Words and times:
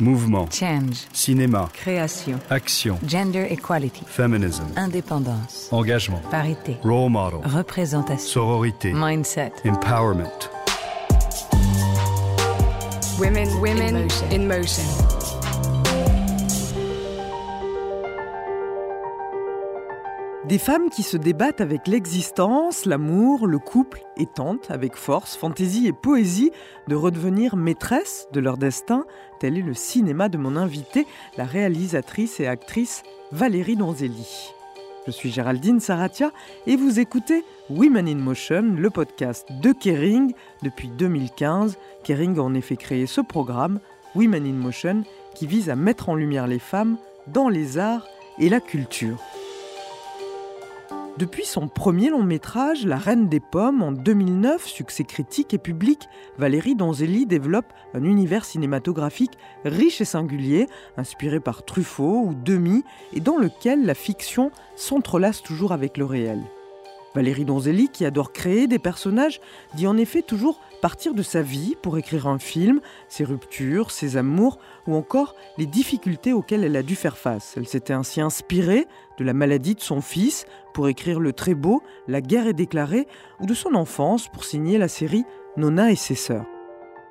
Mouvement. 0.00 0.48
Change. 0.50 1.06
Cinéma. 1.12 1.68
Création. 1.74 2.38
Action. 2.50 2.98
Gender 3.06 3.46
equality. 3.50 4.02
Feminism. 4.06 4.64
Indépendance. 4.76 5.68
Engagement. 5.70 6.20
Parité. 6.30 6.78
Role 6.82 7.10
model. 7.10 7.40
Représentation. 7.44 8.26
Sororité. 8.26 8.92
Mindset. 8.92 9.52
Empowerment. 9.64 10.50
Women, 13.18 13.48
women 13.60 13.96
In 13.96 14.02
motion. 14.02 14.30
in 14.32 14.48
motion. 14.48 15.21
Des 20.48 20.58
femmes 20.58 20.90
qui 20.90 21.04
se 21.04 21.16
débattent 21.16 21.60
avec 21.60 21.86
l'existence, 21.86 22.84
l'amour, 22.84 23.46
le 23.46 23.60
couple 23.60 24.02
et 24.16 24.26
tentent, 24.26 24.72
avec 24.72 24.96
force, 24.96 25.36
fantaisie 25.36 25.86
et 25.86 25.92
poésie, 25.92 26.50
de 26.88 26.96
redevenir 26.96 27.54
maîtresses 27.54 28.26
de 28.32 28.40
leur 28.40 28.56
destin. 28.56 29.04
Tel 29.38 29.56
est 29.56 29.62
le 29.62 29.72
cinéma 29.72 30.28
de 30.28 30.38
mon 30.38 30.56
invitée, 30.56 31.06
la 31.36 31.44
réalisatrice 31.44 32.40
et 32.40 32.48
actrice 32.48 33.04
Valérie 33.30 33.76
Donzelli. 33.76 34.52
Je 35.06 35.12
suis 35.12 35.30
Géraldine 35.30 35.78
Saratia 35.78 36.32
et 36.66 36.74
vous 36.74 36.98
écoutez 36.98 37.44
Women 37.70 38.08
in 38.08 38.16
Motion, 38.16 38.74
le 38.76 38.90
podcast 38.90 39.46
de 39.60 39.72
Kering 39.72 40.34
depuis 40.64 40.88
2015. 40.88 41.78
Kering 42.02 42.38
a 42.38 42.42
en 42.42 42.54
effet 42.54 42.76
créé 42.76 43.06
ce 43.06 43.20
programme, 43.20 43.78
Women 44.16 44.44
in 44.44 44.54
Motion, 44.54 45.04
qui 45.36 45.46
vise 45.46 45.70
à 45.70 45.76
mettre 45.76 46.08
en 46.08 46.16
lumière 46.16 46.48
les 46.48 46.58
femmes 46.58 46.98
dans 47.28 47.48
les 47.48 47.78
arts 47.78 48.08
et 48.40 48.48
la 48.48 48.60
culture. 48.60 49.18
Depuis 51.18 51.44
son 51.44 51.68
premier 51.68 52.08
long 52.08 52.22
métrage, 52.22 52.86
La 52.86 52.96
Reine 52.96 53.28
des 53.28 53.38
Pommes, 53.38 53.82
en 53.82 53.92
2009, 53.92 54.66
succès 54.66 55.04
critique 55.04 55.52
et 55.52 55.58
public, 55.58 56.08
Valérie 56.38 56.74
Donzelli 56.74 57.26
développe 57.26 57.70
un 57.92 58.02
univers 58.04 58.46
cinématographique 58.46 59.36
riche 59.66 60.00
et 60.00 60.06
singulier, 60.06 60.68
inspiré 60.96 61.38
par 61.38 61.66
Truffaut 61.66 62.22
ou 62.24 62.34
Demi, 62.34 62.82
et 63.12 63.20
dans 63.20 63.36
lequel 63.36 63.84
la 63.84 63.94
fiction 63.94 64.50
s'entrelace 64.74 65.42
toujours 65.42 65.72
avec 65.72 65.98
le 65.98 66.06
réel. 66.06 66.40
Valérie 67.14 67.44
Donzelli, 67.44 67.90
qui 67.90 68.06
adore 68.06 68.32
créer 68.32 68.66
des 68.66 68.78
personnages, 68.78 69.42
dit 69.74 69.86
en 69.86 69.98
effet 69.98 70.22
toujours 70.22 70.60
partir 70.82 71.14
de 71.14 71.22
sa 71.22 71.42
vie 71.42 71.76
pour 71.80 71.96
écrire 71.96 72.26
un 72.26 72.40
film, 72.40 72.80
ses 73.08 73.22
ruptures, 73.24 73.92
ses 73.92 74.16
amours 74.16 74.58
ou 74.86 74.96
encore 74.96 75.36
les 75.56 75.64
difficultés 75.64 76.32
auxquelles 76.32 76.64
elle 76.64 76.76
a 76.76 76.82
dû 76.82 76.96
faire 76.96 77.16
face. 77.16 77.54
Elle 77.56 77.68
s'était 77.68 77.92
ainsi 77.92 78.20
inspirée 78.20 78.86
de 79.16 79.24
la 79.24 79.32
maladie 79.32 79.76
de 79.76 79.80
son 79.80 80.00
fils 80.00 80.44
pour 80.74 80.88
écrire 80.88 81.20
le 81.20 81.32
très 81.32 81.54
beau 81.54 81.82
La 82.08 82.20
guerre 82.20 82.48
est 82.48 82.52
déclarée 82.52 83.06
ou 83.40 83.46
de 83.46 83.54
son 83.54 83.74
enfance 83.74 84.26
pour 84.28 84.44
signer 84.44 84.76
la 84.76 84.88
série 84.88 85.24
Nona 85.56 85.92
et 85.92 85.96
ses 85.96 86.16
sœurs. 86.16 86.46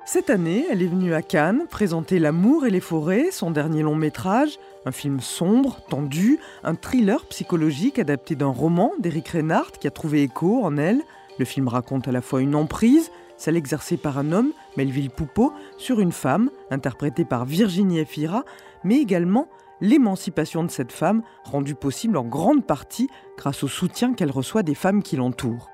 Cette 0.04 0.30
année, 0.30 0.66
elle 0.70 0.82
est 0.82 0.88
venue 0.88 1.14
à 1.14 1.22
Cannes 1.22 1.66
présenter 1.70 2.18
L'amour 2.18 2.66
et 2.66 2.70
les 2.70 2.80
forêts, 2.80 3.30
son 3.30 3.52
dernier 3.52 3.82
long 3.82 3.94
métrage, 3.94 4.58
un 4.84 4.92
film 4.92 5.20
sombre, 5.20 5.78
tendu, 5.88 6.40
un 6.62 6.74
thriller 6.74 7.24
psychologique 7.26 7.98
adapté 7.98 8.34
d'un 8.34 8.48
roman 8.48 8.92
d'Éric 8.98 9.28
Reinhardt 9.28 9.78
qui 9.80 9.86
a 9.86 9.92
trouvé 9.92 10.24
écho 10.24 10.62
en 10.62 10.76
elle. 10.76 11.00
Le 11.38 11.44
film 11.46 11.68
raconte 11.68 12.08
à 12.08 12.12
la 12.12 12.20
fois 12.20 12.42
une 12.42 12.54
emprise, 12.54 13.10
celle 13.42 13.56
exercée 13.56 13.96
par 13.96 14.18
un 14.18 14.30
homme, 14.30 14.52
Melville 14.76 15.10
Poupeau, 15.10 15.52
sur 15.76 15.98
une 15.98 16.12
femme, 16.12 16.48
interprétée 16.70 17.24
par 17.24 17.44
Virginie 17.44 17.98
Efira, 17.98 18.44
mais 18.84 18.98
également 18.98 19.48
l'émancipation 19.80 20.62
de 20.62 20.70
cette 20.70 20.92
femme, 20.92 21.22
rendue 21.42 21.74
possible 21.74 22.16
en 22.16 22.22
grande 22.22 22.64
partie 22.64 23.08
grâce 23.36 23.64
au 23.64 23.68
soutien 23.68 24.14
qu'elle 24.14 24.30
reçoit 24.30 24.62
des 24.62 24.76
femmes 24.76 25.02
qui 25.02 25.16
l'entourent. 25.16 25.70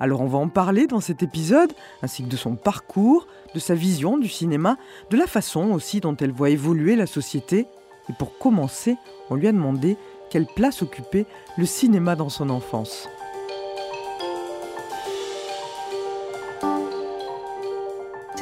Alors 0.00 0.20
on 0.20 0.26
va 0.26 0.38
en 0.38 0.48
parler 0.48 0.88
dans 0.88 1.00
cet 1.00 1.22
épisode, 1.22 1.72
ainsi 2.02 2.24
que 2.24 2.28
de 2.28 2.36
son 2.36 2.56
parcours, 2.56 3.28
de 3.54 3.60
sa 3.60 3.76
vision 3.76 4.18
du 4.18 4.28
cinéma, 4.28 4.76
de 5.10 5.16
la 5.16 5.28
façon 5.28 5.70
aussi 5.70 6.00
dont 6.00 6.16
elle 6.16 6.32
voit 6.32 6.50
évoluer 6.50 6.96
la 6.96 7.06
société. 7.06 7.68
Et 8.10 8.12
pour 8.18 8.36
commencer, 8.36 8.96
on 9.30 9.36
lui 9.36 9.46
a 9.46 9.52
demandé 9.52 9.96
quelle 10.28 10.46
place 10.46 10.82
occupait 10.82 11.26
le 11.56 11.66
cinéma 11.66 12.16
dans 12.16 12.30
son 12.30 12.50
enfance. 12.50 13.08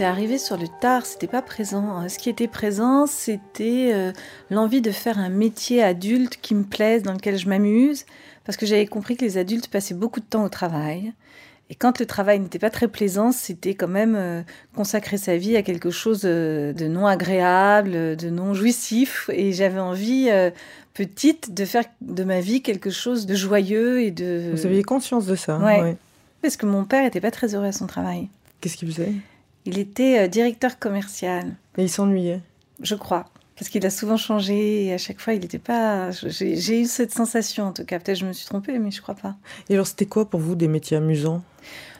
C'est 0.00 0.06
arrivé 0.06 0.38
sur 0.38 0.56
le 0.56 0.66
tard, 0.66 1.04
c'était 1.04 1.26
pas 1.26 1.42
présent. 1.42 2.08
Ce 2.08 2.18
qui 2.18 2.30
était 2.30 2.48
présent, 2.48 3.06
c'était 3.06 3.90
euh, 3.92 4.12
l'envie 4.48 4.80
de 4.80 4.92
faire 4.92 5.18
un 5.18 5.28
métier 5.28 5.82
adulte 5.82 6.38
qui 6.40 6.54
me 6.54 6.64
plaise, 6.64 7.02
dans 7.02 7.12
lequel 7.12 7.36
je 7.36 7.46
m'amuse, 7.46 8.06
parce 8.46 8.56
que 8.56 8.64
j'avais 8.64 8.86
compris 8.86 9.18
que 9.18 9.26
les 9.26 9.36
adultes 9.36 9.68
passaient 9.68 9.92
beaucoup 9.92 10.20
de 10.20 10.24
temps 10.24 10.42
au 10.42 10.48
travail. 10.48 11.12
Et 11.68 11.74
quand 11.74 11.98
le 12.00 12.06
travail 12.06 12.40
n'était 12.40 12.58
pas 12.58 12.70
très 12.70 12.88
plaisant, 12.88 13.30
c'était 13.30 13.74
quand 13.74 13.88
même 13.88 14.14
euh, 14.16 14.40
consacrer 14.74 15.18
sa 15.18 15.36
vie 15.36 15.54
à 15.54 15.62
quelque 15.62 15.90
chose 15.90 16.22
euh, 16.24 16.72
de 16.72 16.86
non 16.86 17.06
agréable, 17.06 18.16
de 18.16 18.30
non 18.30 18.54
jouissif. 18.54 19.28
Et 19.30 19.52
j'avais 19.52 19.80
envie, 19.80 20.28
euh, 20.30 20.50
petite, 20.94 21.52
de 21.52 21.66
faire 21.66 21.84
de 22.00 22.24
ma 22.24 22.40
vie 22.40 22.62
quelque 22.62 22.88
chose 22.88 23.26
de 23.26 23.34
joyeux 23.34 24.00
et 24.00 24.10
de... 24.10 24.50
Vous 24.54 24.64
aviez 24.64 24.82
conscience 24.82 25.26
de 25.26 25.34
ça 25.34 25.58
Ouais. 25.58 25.82
ouais. 25.82 25.96
Parce 26.40 26.56
que 26.56 26.64
mon 26.64 26.84
père 26.84 27.04
était 27.04 27.20
pas 27.20 27.30
très 27.30 27.54
heureux 27.54 27.66
à 27.66 27.72
son 27.72 27.86
travail. 27.86 28.28
Qu'est-ce 28.62 28.78
qu'il 28.78 28.90
faisait? 28.90 29.12
Il 29.66 29.78
était 29.78 30.20
euh, 30.20 30.28
directeur 30.28 30.78
commercial. 30.78 31.54
Et 31.76 31.82
il 31.82 31.88
s'ennuyait. 31.90 32.40
Je 32.82 32.94
crois. 32.94 33.26
Parce 33.56 33.68
qu'il 33.68 33.84
a 33.84 33.90
souvent 33.90 34.16
changé 34.16 34.86
et 34.86 34.94
à 34.94 34.98
chaque 34.98 35.20
fois, 35.20 35.34
il 35.34 35.40
n'était 35.40 35.58
pas. 35.58 36.10
J'ai 36.12 36.80
eu 36.80 36.86
cette 36.86 37.12
sensation 37.12 37.64
en 37.66 37.72
tout 37.72 37.84
cas. 37.84 37.98
Peut-être 37.98 38.18
je 38.18 38.24
me 38.24 38.32
suis 38.32 38.46
trompée, 38.46 38.78
mais 38.78 38.90
je 38.90 39.02
crois 39.02 39.14
pas. 39.14 39.36
Et 39.68 39.74
alors 39.74 39.86
c'était 39.86 40.06
quoi 40.06 40.30
pour 40.30 40.40
vous 40.40 40.54
des 40.54 40.66
métiers 40.66 40.96
amusants? 40.96 41.42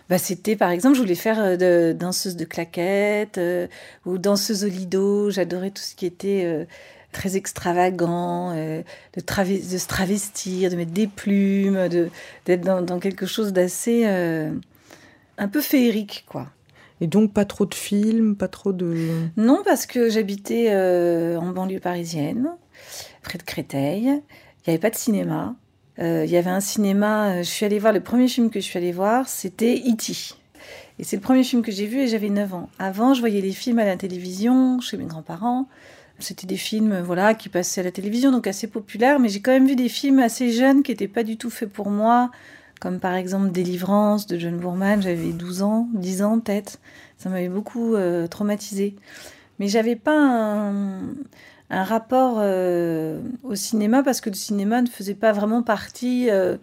Bah, 0.09 0.17
C'était 0.17 0.57
par 0.57 0.71
exemple, 0.71 0.97
je 0.97 1.03
voulais 1.03 1.15
faire 1.15 1.39
euh, 1.39 1.57
de, 1.57 1.93
danseuse 1.93 2.37
de 2.37 2.47
claquettes 2.47 3.37
euh, 3.37 3.67
ou 4.07 4.17
danseuse 4.17 4.65
au 4.65 4.69
lido. 4.69 5.31
J'adorais 5.31 5.71
tout 5.71 5.83
ce 5.83 5.95
qui 5.95 6.07
était 6.07 6.45
euh, 6.47 6.65
très 7.13 7.37
extravagant, 7.37 8.53
euh, 8.57 8.83
de, 9.15 9.21
se 9.21 9.87
travestir, 9.87 10.71
de 10.71 10.77
mettre 10.77 10.93
des 10.93 11.09
plumes, 11.09 11.89
de- 11.89 12.09
d'être 12.47 12.63
dans, 12.63 12.81
dans 12.81 12.99
quelque 12.99 13.27
chose 13.27 13.53
d'assez. 13.53 14.07
un 14.07 15.49
peu 15.49 15.61
féerique, 15.61 16.25
quoi. 16.27 16.49
Et 17.01 17.07
donc 17.07 17.33
pas 17.33 17.45
trop 17.45 17.67
de 17.67 17.75
films, 17.75 18.37
pas 18.37 18.49
trop 18.49 18.73
de... 18.73 18.95
Non, 19.37 19.63
parce 19.65 19.87
que 19.87 20.11
j'habitais 20.11 20.69
euh, 20.71 21.39
en 21.39 21.51
banlieue 21.51 21.81
parisienne, 21.81 22.51
près 23.23 23.39
de 23.39 23.43
Créteil. 23.43 24.03
Il 24.03 24.11
n'y 24.69 24.75
avait 24.75 24.79
pas 24.79 24.91
de 24.91 24.97
cinéma. 24.97 25.55
Euh, 25.99 26.25
Il 26.27 26.31
y 26.31 26.37
avait 26.37 26.51
un 26.51 26.61
cinéma. 26.61 27.31
euh, 27.31 27.39
Je 27.39 27.49
suis 27.49 27.65
allée 27.65 27.79
voir 27.79 27.93
le 27.93 28.01
premier 28.01 28.29
film 28.29 28.51
que 28.51 28.61
je 28.61 28.65
suis 28.65 28.77
allée 28.79 28.93
voir, 28.93 29.29
c'était 29.29 29.83
E.T. 29.87 30.13
Et 30.99 31.05
c'est 31.05 31.17
le 31.17 31.23
premier 31.23 31.43
film 31.45 31.63
que 31.63 31.73
j'ai 31.73 31.87
vu 31.87 32.01
et 32.01 32.07
j'avais 32.07 32.29
9 32.29 32.53
ans. 32.53 32.69
Avant, 32.79 33.15
je 33.15 33.21
voyais 33.21 33.41
les 33.41 33.53
films 33.53 33.79
à 33.79 33.87
la 33.87 33.97
télévision 33.97 34.81
chez 34.81 34.99
mes 34.99 35.07
grands-parents. 35.07 35.67
C'était 36.19 36.47
des 36.47 36.59
films 36.59 37.01
voilà, 37.01 37.33
qui 37.33 37.49
passaient 37.49 37.81
à 37.81 37.85
la 37.85 37.91
télévision, 37.91 38.31
donc 38.31 38.47
assez 38.47 38.67
populaires, 38.67 39.19
mais 39.19 39.31
j'ai 39.31 39.41
quand 39.41 39.53
même 39.53 39.67
vu 39.67 39.75
des 39.77 39.89
films 39.89 40.19
assez 40.19 40.53
jeunes 40.53 40.83
qui 40.83 40.93
n'étaient 40.93 41.09
pas 41.09 41.23
du 41.23 41.39
tout 41.39 41.49
faits 41.49 41.73
pour 41.73 41.89
moi, 41.89 42.31
comme 42.81 42.99
par 42.99 43.15
exemple 43.15 43.51
Délivrance 43.53 44.27
de 44.27 44.39
John 44.39 44.57
Boorman, 44.59 45.01
j'avais 45.03 45.33
12 45.33 45.63
ans, 45.63 45.89
10 45.95 46.23
ans 46.23 46.41
peut-être. 46.41 46.79
Ça 47.19 47.29
m'avait 47.29 47.49
beaucoup 47.49 47.95
euh, 47.95 48.27
traumatisée. 48.27 48.97
Mais 49.59 49.69
j'avais 49.69 49.97
pas 49.97 50.17
un, 50.19 51.01
un 51.71 51.85
rapport 51.85 52.37
euh, 52.39 53.21
au 53.45 53.55
cinéma 53.55 54.03
parce 54.03 54.21
que 54.21 54.31
le 54.31 54.35
cinéma 54.37 54.81
ne 54.83 54.89
faisait 54.89 55.15
pas 55.15 55.33
vraiment 55.33 55.63
partie 55.63 56.31
euh, 56.31 56.57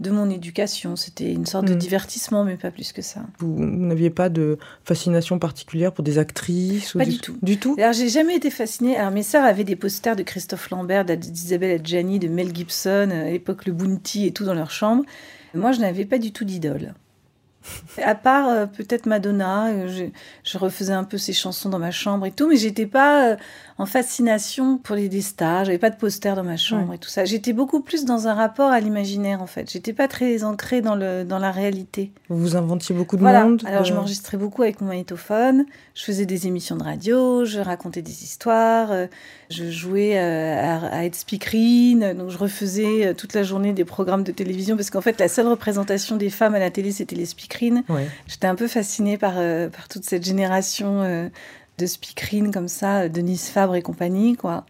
de 0.00 0.10
mon 0.10 0.28
éducation. 0.28 0.96
C'était 0.96 1.30
une 1.32 1.46
sorte 1.46 1.66
de 1.66 1.74
Mm. 1.74 1.78
divertissement, 1.78 2.42
mais 2.44 2.56
pas 2.56 2.70
plus 2.72 2.90
que 2.92 3.02
ça. 3.02 3.20
Vous, 3.38 3.54
vous 3.54 3.62
n'aviez 3.62 4.10
pas 4.10 4.28
de 4.30 4.58
fascination 4.84 5.38
particulière 5.38 5.92
pour 5.92 6.02
des 6.02 6.18
actrices 6.18 6.94
Pas 6.94 7.04
du 7.04 7.18
tout. 7.18 7.36
Du 7.42 7.58
tout? 7.58 7.76
Alors, 7.78 7.92
j'ai 7.92 8.08
jamais 8.08 8.34
été 8.34 8.50
fascinée. 8.50 8.96
Alors, 8.96 9.12
mes 9.12 9.22
sœurs 9.22 9.44
avaient 9.44 9.62
des 9.62 9.76
posters 9.76 10.16
de 10.16 10.22
Christophe 10.24 10.70
Lambert, 10.70 11.04
d'Isabelle 11.04 11.78
Adjani, 11.78 12.18
de 12.18 12.26
Mel 12.28 12.52
Gibson, 12.52 13.10
à 13.12 13.30
l'époque 13.30 13.66
le 13.66 13.72
Bounty 13.72 14.26
et 14.26 14.32
tout 14.32 14.44
dans 14.44 14.54
leur 14.54 14.70
chambre. 14.72 15.04
Moi, 15.54 15.72
je 15.72 15.80
n'avais 15.80 16.04
pas 16.04 16.18
du 16.18 16.32
tout 16.32 16.44
d'idole. 16.44 16.94
À 18.02 18.14
part 18.14 18.48
euh, 18.48 18.66
peut-être 18.66 19.04
Madonna, 19.06 19.66
euh, 19.68 19.88
je, 19.88 20.04
je 20.50 20.58
refaisais 20.58 20.94
un 20.94 21.04
peu 21.04 21.18
ses 21.18 21.34
chansons 21.34 21.68
dans 21.68 21.78
ma 21.78 21.90
chambre 21.90 22.24
et 22.24 22.30
tout, 22.30 22.48
mais 22.48 22.56
j'étais 22.56 22.86
pas 22.86 23.28
euh, 23.32 23.36
en 23.76 23.84
fascination 23.84 24.78
pour 24.78 24.96
les 24.96 25.10
des 25.10 25.20
stars. 25.20 25.66
J'avais 25.66 25.78
pas 25.78 25.90
de 25.90 25.96
poster 25.96 26.34
dans 26.34 26.42
ma 26.42 26.56
chambre 26.56 26.94
et 26.94 26.98
tout 26.98 27.10
ça. 27.10 27.26
J'étais 27.26 27.52
beaucoup 27.52 27.80
plus 27.80 28.06
dans 28.06 28.28
un 28.28 28.34
rapport 28.34 28.70
à 28.70 28.80
l'imaginaire 28.80 29.42
en 29.42 29.46
fait. 29.46 29.70
J'étais 29.70 29.92
pas 29.92 30.08
très 30.08 30.42
ancrée 30.42 30.80
dans 30.80 30.94
le 30.94 31.24
dans 31.24 31.38
la 31.38 31.50
réalité. 31.50 32.12
Vous 32.30 32.56
inventiez 32.56 32.94
beaucoup 32.94 33.16
de 33.16 33.22
Voilà. 33.22 33.44
monde 33.44 33.62
Alors, 33.66 33.84
je 33.84 33.92
m'enregistrais 33.92 34.38
beaucoup 34.38 34.62
avec 34.62 34.80
mon 34.80 34.88
magnétophone. 34.88 35.66
Je 35.94 36.04
faisais 36.04 36.24
des 36.24 36.46
émissions 36.46 36.76
de 36.76 36.84
radio, 36.84 37.44
je 37.44 37.60
racontais 37.60 38.02
des 38.02 38.24
histoires, 38.24 38.88
je 39.50 39.70
jouais 39.70 40.16
à, 40.18 40.78
à 40.86 41.04
être 41.04 41.16
speakerine. 41.16 42.14
Donc, 42.14 42.30
je 42.30 42.38
refaisais 42.38 43.14
toute 43.14 43.34
la 43.34 43.42
journée 43.42 43.74
des 43.74 43.84
programmes 43.84 44.22
de 44.24 44.32
télévision 44.32 44.76
parce 44.76 44.88
qu'en 44.88 45.02
fait, 45.02 45.20
la 45.20 45.28
seule 45.28 45.48
représentation 45.48 46.16
des 46.16 46.30
femmes 46.30 46.54
à 46.54 46.58
la 46.58 46.70
télé, 46.70 46.92
c'était 46.92 47.16
les 47.16 47.26
speakerines. 47.26 47.49
Ouais. 47.88 48.08
J'étais 48.26 48.46
un 48.46 48.54
peu 48.54 48.68
fascinée 48.68 49.18
par, 49.18 49.34
euh, 49.36 49.68
par 49.68 49.88
toute 49.88 50.04
cette 50.04 50.24
génération 50.24 51.02
euh, 51.02 51.28
de 51.78 51.86
speakerines 51.86 52.52
comme 52.52 52.68
ça, 52.68 53.00
euh, 53.02 53.08
Denise 53.08 53.48
Fabre 53.48 53.74
et 53.74 53.82
compagnie, 53.82 54.36
quoi, 54.36 54.64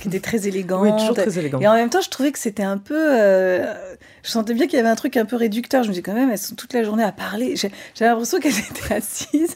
qui 0.00 0.08
étaient 0.08 0.20
très 0.20 0.46
élégantes. 0.48 0.82
Oui, 0.82 0.90
toujours 0.98 1.14
très 1.16 1.38
élégant. 1.38 1.60
Et 1.60 1.68
en 1.68 1.74
même 1.74 1.90
temps, 1.90 2.00
je 2.00 2.10
trouvais 2.10 2.32
que 2.32 2.38
c'était 2.38 2.62
un 2.62 2.78
peu. 2.78 2.94
euh, 2.96 3.74
je 4.22 4.30
sentais 4.30 4.54
bien 4.54 4.66
qu'il 4.66 4.76
y 4.76 4.80
avait 4.80 4.88
un 4.88 4.96
truc 4.96 5.16
un 5.16 5.24
peu 5.24 5.36
réducteur. 5.36 5.82
Je 5.84 5.88
me 5.88 5.94
dis 5.94 6.02
quand 6.02 6.14
même, 6.14 6.30
elles 6.30 6.38
sont 6.38 6.54
toute 6.56 6.72
la 6.72 6.82
journée 6.82 7.04
à 7.04 7.12
parler. 7.12 7.54
J'ai 7.56 7.70
l'impression 8.00 8.40
qu'elles 8.40 8.58
étaient 8.70 8.94
assises 8.94 9.54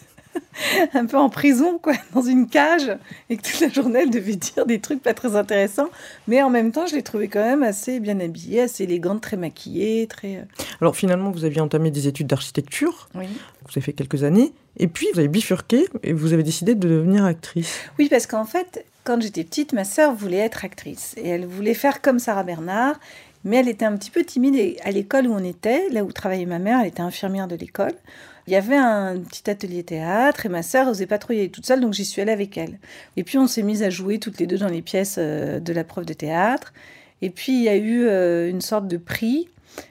un 0.94 1.06
peu 1.06 1.16
en 1.16 1.28
prison, 1.28 1.78
quoi, 1.82 1.94
dans 2.14 2.22
une 2.22 2.48
cage, 2.48 2.90
et 3.28 3.36
que 3.36 3.42
toute 3.42 3.60
la 3.60 3.68
journée, 3.68 4.00
elle 4.02 4.10
devait 4.10 4.36
dire 4.36 4.66
des 4.66 4.80
trucs 4.80 5.02
pas 5.02 5.14
très 5.14 5.36
intéressants. 5.36 5.88
Mais 6.28 6.42
en 6.42 6.50
même 6.50 6.72
temps, 6.72 6.86
je 6.86 6.94
l'ai 6.94 7.02
trouvée 7.02 7.28
quand 7.28 7.42
même 7.44 7.62
assez 7.62 8.00
bien 8.00 8.18
habillée, 8.20 8.62
assez 8.62 8.84
élégante, 8.84 9.20
très 9.20 9.36
maquillée, 9.36 10.06
très... 10.06 10.36
euh, 10.36 10.42
Alors 10.80 10.96
finalement, 10.96 11.30
vous 11.30 11.44
aviez 11.44 11.60
entamé 11.60 11.90
des 11.90 12.08
études 12.08 12.26
d'architecture, 12.26 13.08
Oui. 13.14 13.26
vous 13.64 13.70
avez 13.72 13.80
fait 13.80 13.92
quelques 13.92 14.24
années, 14.24 14.52
et 14.78 14.86
puis 14.86 15.08
vous 15.12 15.18
avez 15.18 15.28
bifurqué 15.28 15.86
et 16.02 16.12
vous 16.12 16.32
avez 16.32 16.42
décidé 16.42 16.74
de 16.74 16.88
devenir 16.88 17.24
actrice. 17.24 17.80
Oui, 17.98 18.08
parce 18.08 18.26
qu'en 18.26 18.44
fait, 18.44 18.84
quand 19.04 19.20
j'étais 19.20 19.44
petite, 19.44 19.72
ma 19.72 19.84
sœur 19.84 20.14
voulait 20.14 20.36
être 20.38 20.64
actrice. 20.64 21.14
Et 21.16 21.28
elle 21.28 21.46
voulait 21.46 21.74
faire 21.74 22.00
comme 22.02 22.18
Sarah 22.18 22.44
Bernard, 22.44 22.98
mais 23.44 23.56
elle 23.56 23.68
était 23.68 23.84
un 23.86 23.96
petit 23.96 24.10
peu 24.10 24.22
timide. 24.24 24.54
Et 24.54 24.76
à 24.84 24.90
l'école 24.90 25.26
où 25.26 25.32
on 25.34 25.42
était, 25.42 25.88
là 25.90 26.04
où 26.04 26.12
travaillait 26.12 26.46
ma 26.46 26.58
mère, 26.58 26.80
elle 26.80 26.88
était 26.88 27.00
infirmière 27.00 27.48
de 27.48 27.56
l'école. 27.56 27.92
Il 28.50 28.54
y 28.54 28.56
avait 28.56 28.76
un 28.76 29.16
petit 29.20 29.48
atelier 29.48 29.84
théâtre 29.84 30.44
et 30.44 30.48
ma 30.48 30.64
sœur 30.64 30.88
osait 30.88 31.06
pas 31.06 31.18
trop 31.18 31.32
y 31.32 31.38
aller 31.38 31.50
toute 31.50 31.66
seule, 31.66 31.80
donc 31.80 31.92
j'y 31.92 32.04
suis 32.04 32.20
allée 32.20 32.32
avec 32.32 32.58
elle. 32.58 32.80
Et 33.16 33.22
puis 33.22 33.38
on 33.38 33.46
s'est 33.46 33.62
mis 33.62 33.84
à 33.84 33.90
jouer 33.90 34.18
toutes 34.18 34.40
les 34.40 34.48
deux 34.48 34.58
dans 34.58 34.68
les 34.68 34.82
pièces 34.82 35.18
euh, 35.18 35.60
de 35.60 35.72
la 35.72 35.84
prof 35.84 36.04
de 36.04 36.12
théâtre. 36.14 36.72
Et 37.22 37.30
puis 37.30 37.52
il 37.52 37.62
y 37.62 37.68
a 37.68 37.76
eu 37.76 38.08
euh, 38.08 38.50
une 38.50 38.60
sorte 38.60 38.88
de 38.88 38.96
prix, 38.96 39.46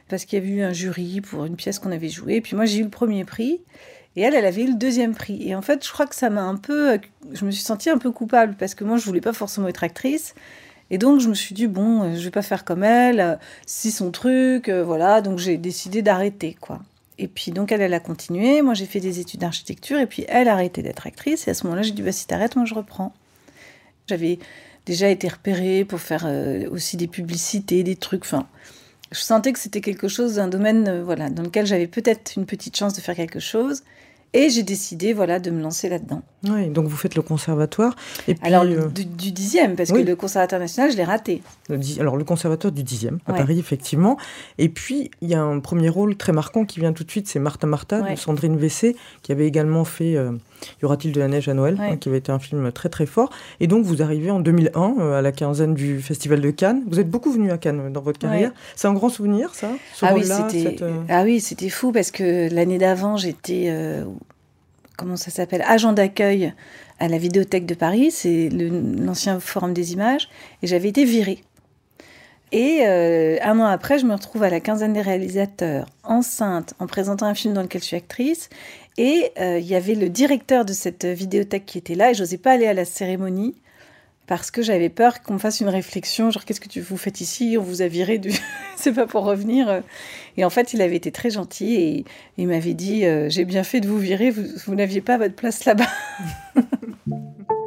parce 0.09 0.25
qu'il 0.25 0.39
y 0.39 0.41
avait 0.41 0.51
eu 0.51 0.61
un 0.61 0.73
jury 0.73 1.21
pour 1.21 1.45
une 1.45 1.55
pièce 1.55 1.79
qu'on 1.79 1.93
avait 1.93 2.09
jouée. 2.09 2.35
Et 2.35 2.41
puis 2.41 2.57
moi 2.57 2.65
j'ai 2.65 2.79
eu 2.79 2.83
le 2.83 2.89
premier 2.89 3.23
prix. 3.23 3.61
Et 4.17 4.23
elle, 4.23 4.35
elle 4.35 4.45
avait 4.45 4.63
eu 4.63 4.67
le 4.67 4.77
deuxième 4.77 5.15
prix. 5.15 5.47
Et 5.47 5.55
en 5.55 5.61
fait, 5.61 5.85
je 5.85 5.89
crois 5.93 6.05
que 6.05 6.15
ça 6.15 6.29
m'a 6.29 6.43
un 6.43 6.57
peu. 6.57 6.99
Je 7.31 7.45
me 7.45 7.51
suis 7.51 7.63
sentie 7.63 7.89
un 7.89 7.97
peu 7.97 8.11
coupable 8.11 8.55
parce 8.59 8.75
que 8.75 8.83
moi, 8.83 8.97
je 8.97 9.05
voulais 9.05 9.21
pas 9.21 9.31
forcément 9.31 9.69
être 9.69 9.85
actrice. 9.85 10.35
Et 10.89 10.97
donc, 10.97 11.21
je 11.21 11.29
me 11.29 11.33
suis 11.33 11.55
dit, 11.55 11.67
bon, 11.67 12.03
euh, 12.03 12.15
je 12.17 12.25
vais 12.25 12.31
pas 12.31 12.41
faire 12.41 12.65
comme 12.65 12.83
elle, 12.83 13.21
euh, 13.21 13.35
si 13.65 13.91
son 13.91 14.11
truc, 14.11 14.67
euh, 14.67 14.83
voilà. 14.83 15.21
Donc, 15.21 15.37
j'ai 15.37 15.55
décidé 15.57 16.01
d'arrêter, 16.01 16.57
quoi. 16.59 16.81
Et 17.19 17.27
puis, 17.27 17.51
donc, 17.51 17.73
elle, 17.73 17.93
a 17.93 17.99
continué. 17.99 18.61
Moi, 18.61 18.73
j'ai 18.73 18.85
fait 18.85 19.01
des 19.01 19.19
études 19.19 19.41
d'architecture. 19.41 19.99
Et 19.99 20.07
puis, 20.07 20.25
elle 20.29 20.47
a 20.47 20.53
arrêté 20.53 20.81
d'être 20.81 21.05
actrice. 21.05 21.47
Et 21.47 21.51
à 21.51 21.53
ce 21.53 21.65
moment-là, 21.65 21.81
j'ai 21.81 21.91
dit, 21.91 22.01
bah, 22.01 22.13
si 22.13 22.25
t'arrêtes, 22.25 22.55
moi, 22.55 22.63
je 22.65 22.73
reprends. 22.73 23.13
J'avais 24.07 24.39
déjà 24.85 25.09
été 25.09 25.27
repérée 25.27 25.83
pour 25.83 25.99
faire 25.99 26.23
euh, 26.25 26.67
aussi 26.71 26.95
des 26.95 27.07
publicités, 27.07 27.83
des 27.83 27.97
trucs. 27.97 28.23
Enfin, 28.23 28.47
je 29.11 29.19
sentais 29.19 29.51
que 29.51 29.59
c'était 29.59 29.81
quelque 29.81 30.07
chose, 30.07 30.39
un 30.39 30.47
domaine 30.47 30.87
euh, 30.87 31.03
voilà, 31.03 31.29
dans 31.29 31.43
lequel 31.43 31.65
j'avais 31.65 31.87
peut-être 31.87 32.33
une 32.37 32.45
petite 32.45 32.77
chance 32.77 32.93
de 32.93 33.01
faire 33.01 33.15
quelque 33.15 33.41
chose. 33.41 33.83
Et 34.31 34.49
j'ai 34.49 34.63
décidé 34.63 35.11
voilà, 35.11 35.39
de 35.39 35.51
me 35.51 35.61
lancer 35.61 35.89
là-dedans. 35.89 36.21
Oui, 36.47 36.67
donc 36.69 36.87
vous 36.87 36.95
faites 36.95 37.15
le 37.15 37.21
conservatoire. 37.21 37.95
Et 38.27 38.35
puis, 38.35 38.47
Alors, 38.47 38.63
euh, 38.63 38.87
du, 38.87 39.03
du 39.05 39.31
dixième, 39.31 39.75
parce 39.75 39.89
oui. 39.89 40.03
que 40.03 40.09
le 40.09 40.15
conservatoire 40.15 40.61
national, 40.61 40.91
je 40.91 40.95
l'ai 40.97 41.03
raté. 41.03 41.41
le 41.67 41.77
alors 41.99 42.15
le 42.15 42.23
conservatoire 42.23 42.71
du 42.71 42.83
10e 42.83 43.17
à 43.25 43.31
Ouais. 43.33 43.37
Paris, 43.39 43.59
effectivement. 43.59 44.17
Et 44.57 44.69
puis, 44.69 45.11
il 45.21 45.29
y 45.29 45.35
a 45.35 45.41
un 45.41 45.59
premier 45.59 45.89
rôle 45.89 46.15
très 46.15 46.31
marquant 46.31 46.63
qui 46.65 46.79
vient 46.79 46.93
tout 46.93 47.03
de 47.03 47.11
suite, 47.11 47.27
c'est 47.27 47.39
Martha 47.39 47.67
Martha 47.67 47.99
Ouais. 48.01 48.13
de 48.13 48.19
Sandrine 48.19 48.55
Vessé, 48.57 48.95
qui 49.21 49.31
avait 49.33 49.47
également 49.47 49.83
fait 49.83 50.15
euh, 50.15 50.31
Y 50.81 50.85
aura-t-il 50.85 51.13
de 51.13 51.19
la 51.19 51.27
neige 51.27 51.49
à 51.49 51.53
Noël, 51.53 51.75
Ouais. 51.79 51.89
hein, 51.91 51.97
qui 51.97 52.07
avait 52.09 52.19
été 52.19 52.31
un 52.31 52.39
film 52.39 52.71
très 52.71 52.87
très 52.89 53.05
fort. 53.05 53.29
Et 53.59 53.67
donc, 53.67 53.83
vous 53.83 54.01
arrivez 54.01 54.31
en 54.31 54.39
2001 54.39 54.95
euh, 54.99 55.19
à 55.19 55.21
la 55.21 55.31
quinzaine 55.33 55.73
du 55.73 56.01
Festival 56.01 56.39
de 56.41 56.51
Cannes. 56.51 56.83
Vous 56.87 56.99
êtes 57.01 57.09
beaucoup 57.09 57.31
venu 57.31 57.51
à 57.51 57.57
Cannes 57.57 57.91
dans 57.91 58.01
votre 58.01 58.19
carrière. 58.19 58.51
C'est 58.77 58.87
un 58.87 58.93
grand 58.93 59.09
souvenir, 59.09 59.53
ça 59.53 59.67
ce 59.93 60.05
Ah 60.05 60.13
oui, 60.15 60.23
cette, 60.25 60.83
ah 61.09 61.23
oui, 61.23 61.41
c'était 61.41 61.69
fou 61.69 61.91
parce 61.91 62.11
que 62.11 62.53
l'année 62.53 62.77
d'avant, 62.77 63.17
j'étais 63.17 63.69
comment 64.99 65.15
ça 65.15 65.31
s'appelle 65.31 65.63
agent 65.65 65.93
d'accueil 65.93 66.53
à 66.99 67.07
la 67.07 67.17
Vidéothèque 67.17 67.65
de 67.65 67.73
Paris, 67.73 68.11
c'est 68.11 68.49
l'ancien 68.49 69.39
Forum 69.39 69.73
des 69.73 69.93
images, 69.93 70.29
et 70.61 70.67
j'avais 70.67 70.89
été 70.89 71.05
virée. 71.05 71.41
Et 72.51 72.81
euh, 72.83 73.37
un 73.41 73.59
an 73.59 73.65
après, 73.65 73.99
je 73.99 74.05
me 74.05 74.13
retrouve 74.13 74.43
à 74.43 74.49
la 74.49 74.59
quinzaine 74.59 74.93
des 74.93 75.01
réalisateurs, 75.01 75.85
enceinte, 76.03 76.73
en 76.79 76.87
présentant 76.87 77.27
un 77.27 77.35
film 77.35 77.53
dans 77.53 77.61
lequel 77.61 77.81
je 77.81 77.87
suis 77.87 77.95
actrice. 77.95 78.49
Et 78.97 79.31
euh, 79.39 79.59
il 79.59 79.67
y 79.67 79.75
avait 79.75 79.95
le 79.95 80.09
directeur 80.09 80.65
de 80.65 80.73
cette 80.73 81.05
vidéothèque 81.05 81.65
qui 81.65 81.77
était 81.77 81.95
là, 81.95 82.11
et 82.11 82.13
j'osais 82.13 82.37
pas 82.37 82.51
aller 82.51 82.67
à 82.67 82.73
la 82.73 82.85
cérémonie 82.85 83.55
parce 84.29 84.51
que 84.51 84.61
j'avais 84.61 84.89
peur 84.89 85.23
qu'on 85.23 85.33
me 85.33 85.39
fasse 85.39 85.59
une 85.59 85.69
réflexion, 85.69 86.29
genre 86.29 86.45
qu'est-ce 86.45 86.61
que 86.61 86.69
tu, 86.69 86.81
vous 86.81 86.97
faites 86.97 87.19
ici? 87.19 87.57
On 87.57 87.63
vous 87.63 87.81
a 87.81 87.87
viré, 87.87 88.19
du... 88.19 88.29
c'est 88.75 88.93
pas 88.93 89.07
pour 89.07 89.25
revenir. 89.25 89.81
Et 90.37 90.45
en 90.45 90.51
fait, 90.51 90.71
il 90.73 90.83
avait 90.83 90.95
été 90.95 91.11
très 91.11 91.31
gentil 91.31 91.73
et 91.73 92.05
il 92.37 92.47
m'avait 92.47 92.75
dit 92.75 93.05
euh, 93.05 93.27
j'ai 93.27 93.43
bien 93.43 93.63
fait 93.63 93.81
de 93.81 93.87
vous 93.87 93.97
virer, 93.97 94.29
vous 94.29 94.75
n'aviez 94.75 95.01
pas 95.01 95.17
votre 95.17 95.33
place 95.33 95.65
là-bas. 95.65 95.89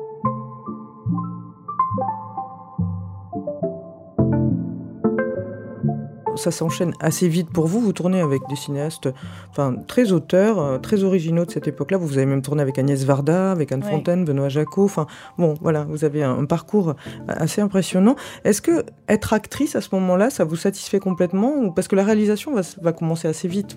ça 6.36 6.50
s'enchaîne 6.50 6.92
assez 7.00 7.28
vite 7.28 7.50
pour 7.50 7.66
vous. 7.66 7.80
Vous 7.80 7.92
tournez 7.92 8.20
avec 8.20 8.42
des 8.48 8.56
cinéastes 8.56 9.08
enfin, 9.50 9.74
très 9.86 10.12
auteurs, 10.12 10.60
euh, 10.60 10.78
très 10.78 11.02
originaux 11.04 11.44
de 11.44 11.50
cette 11.50 11.68
époque-là. 11.68 11.98
Vous 11.98 12.18
avez 12.18 12.26
même 12.26 12.42
tourné 12.42 12.62
avec 12.62 12.78
Agnès 12.78 13.04
Varda, 13.04 13.52
avec 13.52 13.72
Anne. 13.72 13.82
Fontaine, 13.82 14.24
Benoît 14.24 14.48
Jacot. 14.48 14.84
Enfin, 14.84 15.06
bon, 15.38 15.54
voilà, 15.60 15.84
vous 15.84 16.04
avez 16.04 16.22
un, 16.22 16.38
un 16.38 16.44
parcours 16.44 16.94
assez 17.28 17.60
impressionnant. 17.60 18.16
Est-ce 18.44 18.62
que 18.62 18.84
être 19.08 19.32
actrice 19.32 19.76
à 19.76 19.80
ce 19.80 19.88
moment-là, 19.92 20.30
ça 20.30 20.44
vous 20.44 20.56
satisfait 20.56 21.00
complètement 21.00 21.54
ou 21.56 21.72
parce 21.72 21.88
que 21.88 21.96
la 21.96 22.04
réalisation 22.04 22.54
va, 22.54 22.62
va 22.80 22.92
commencer 22.92 23.28
assez 23.28 23.48
vite? 23.48 23.76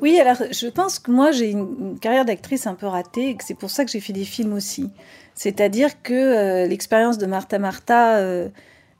Oui, 0.00 0.18
alors 0.18 0.36
je 0.50 0.68
pense 0.68 0.98
que 0.98 1.10
moi 1.10 1.32
j'ai 1.32 1.50
une, 1.50 1.68
une 1.78 1.98
carrière 1.98 2.24
d'actrice 2.24 2.66
un 2.66 2.74
peu 2.74 2.86
ratée 2.86 3.30
et 3.30 3.36
que 3.36 3.44
c'est 3.44 3.58
pour 3.58 3.70
ça 3.70 3.84
que 3.84 3.90
j'ai 3.90 4.00
fait 4.00 4.14
des 4.14 4.24
films 4.24 4.54
aussi. 4.54 4.90
C'est-à-dire 5.34 6.02
que 6.02 6.14
euh, 6.14 6.66
l'expérience 6.66 7.18
de 7.18 7.26
Martha 7.26 7.58
Martha, 7.58 8.16
euh, 8.16 8.48